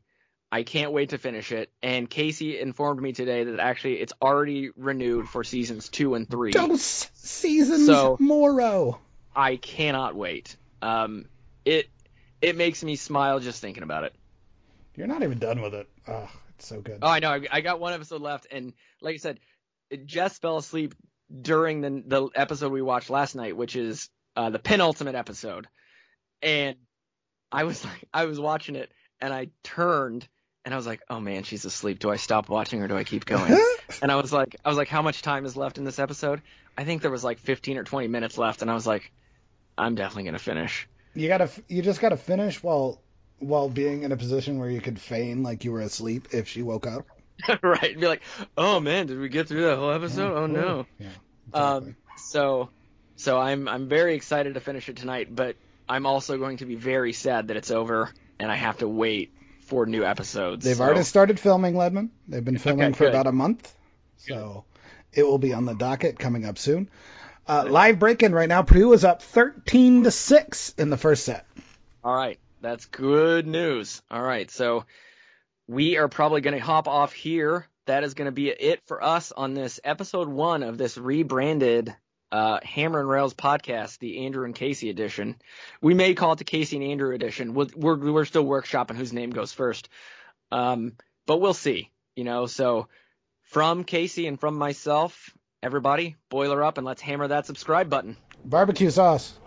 [0.51, 1.71] I can't wait to finish it.
[1.81, 6.51] And Casey informed me today that actually it's already renewed for seasons two and three.
[6.51, 8.99] Those seasons so, Moro.
[9.35, 10.55] I cannot wait.
[10.81, 11.25] Um,
[11.65, 11.89] it
[12.41, 14.13] it makes me smile just thinking about it.
[14.95, 15.87] You're not even done with it.
[16.07, 16.99] Oh, it's so good.
[17.01, 17.31] Oh, I know.
[17.31, 19.39] I, I got one episode left, and like I said,
[20.05, 20.95] Jess fell asleep
[21.41, 25.67] during the the episode we watched last night, which is uh, the penultimate episode,
[26.41, 26.75] and
[27.51, 30.27] I was like, I was watching it, and I turned
[30.65, 31.99] and I was like, oh man, she's asleep.
[31.99, 33.57] Do I stop watching or do I keep going?
[34.01, 36.41] and I was like, I was like, how much time is left in this episode?
[36.77, 39.11] I think there was like 15 or 20 minutes left, and I was like,
[39.77, 40.87] I'm definitely gonna finish.
[41.13, 43.01] You gotta, you just gotta finish while
[43.39, 46.61] while being in a position where you could feign like you were asleep if she
[46.61, 47.05] woke up.
[47.63, 47.99] right.
[47.99, 48.21] Be like,
[48.57, 50.31] oh man, did we get through that whole episode?
[50.31, 50.39] Yeah.
[50.39, 50.85] Oh no.
[50.99, 51.07] Yeah.
[51.47, 51.89] Exactly.
[51.89, 51.95] Um.
[52.17, 52.69] So,
[53.15, 55.55] so I'm I'm very excited to finish it tonight, but
[55.87, 59.33] I'm also going to be very sad that it's over and I have to wait
[59.61, 60.65] for new episodes.
[60.65, 60.83] They've so.
[60.83, 62.09] already started filming, Ledman.
[62.27, 63.13] They've been filming okay, for good.
[63.13, 63.73] about a month,
[64.17, 64.65] so
[65.13, 65.21] good.
[65.21, 66.89] it will be on the docket coming up soon.
[67.49, 68.61] Uh, live break-in right now.
[68.61, 71.47] Purdue is up 13 to six in the first set.
[72.03, 74.03] All right, that's good news.
[74.11, 74.85] All right, so
[75.67, 77.65] we are probably going to hop off here.
[77.87, 81.95] That is going to be it for us on this episode one of this rebranded
[82.31, 85.35] uh, Hammer and Rails podcast, the Andrew and Casey edition.
[85.81, 87.55] We may call it the Casey and Andrew edition.
[87.55, 89.89] We're we're, we're still workshopping whose name goes first,
[90.51, 90.93] um,
[91.25, 91.89] but we'll see.
[92.15, 92.89] You know, so
[93.41, 98.15] from Casey and from myself, Everybody, boiler up and let's hammer that subscribe button.
[98.45, 99.37] Barbecue sauce.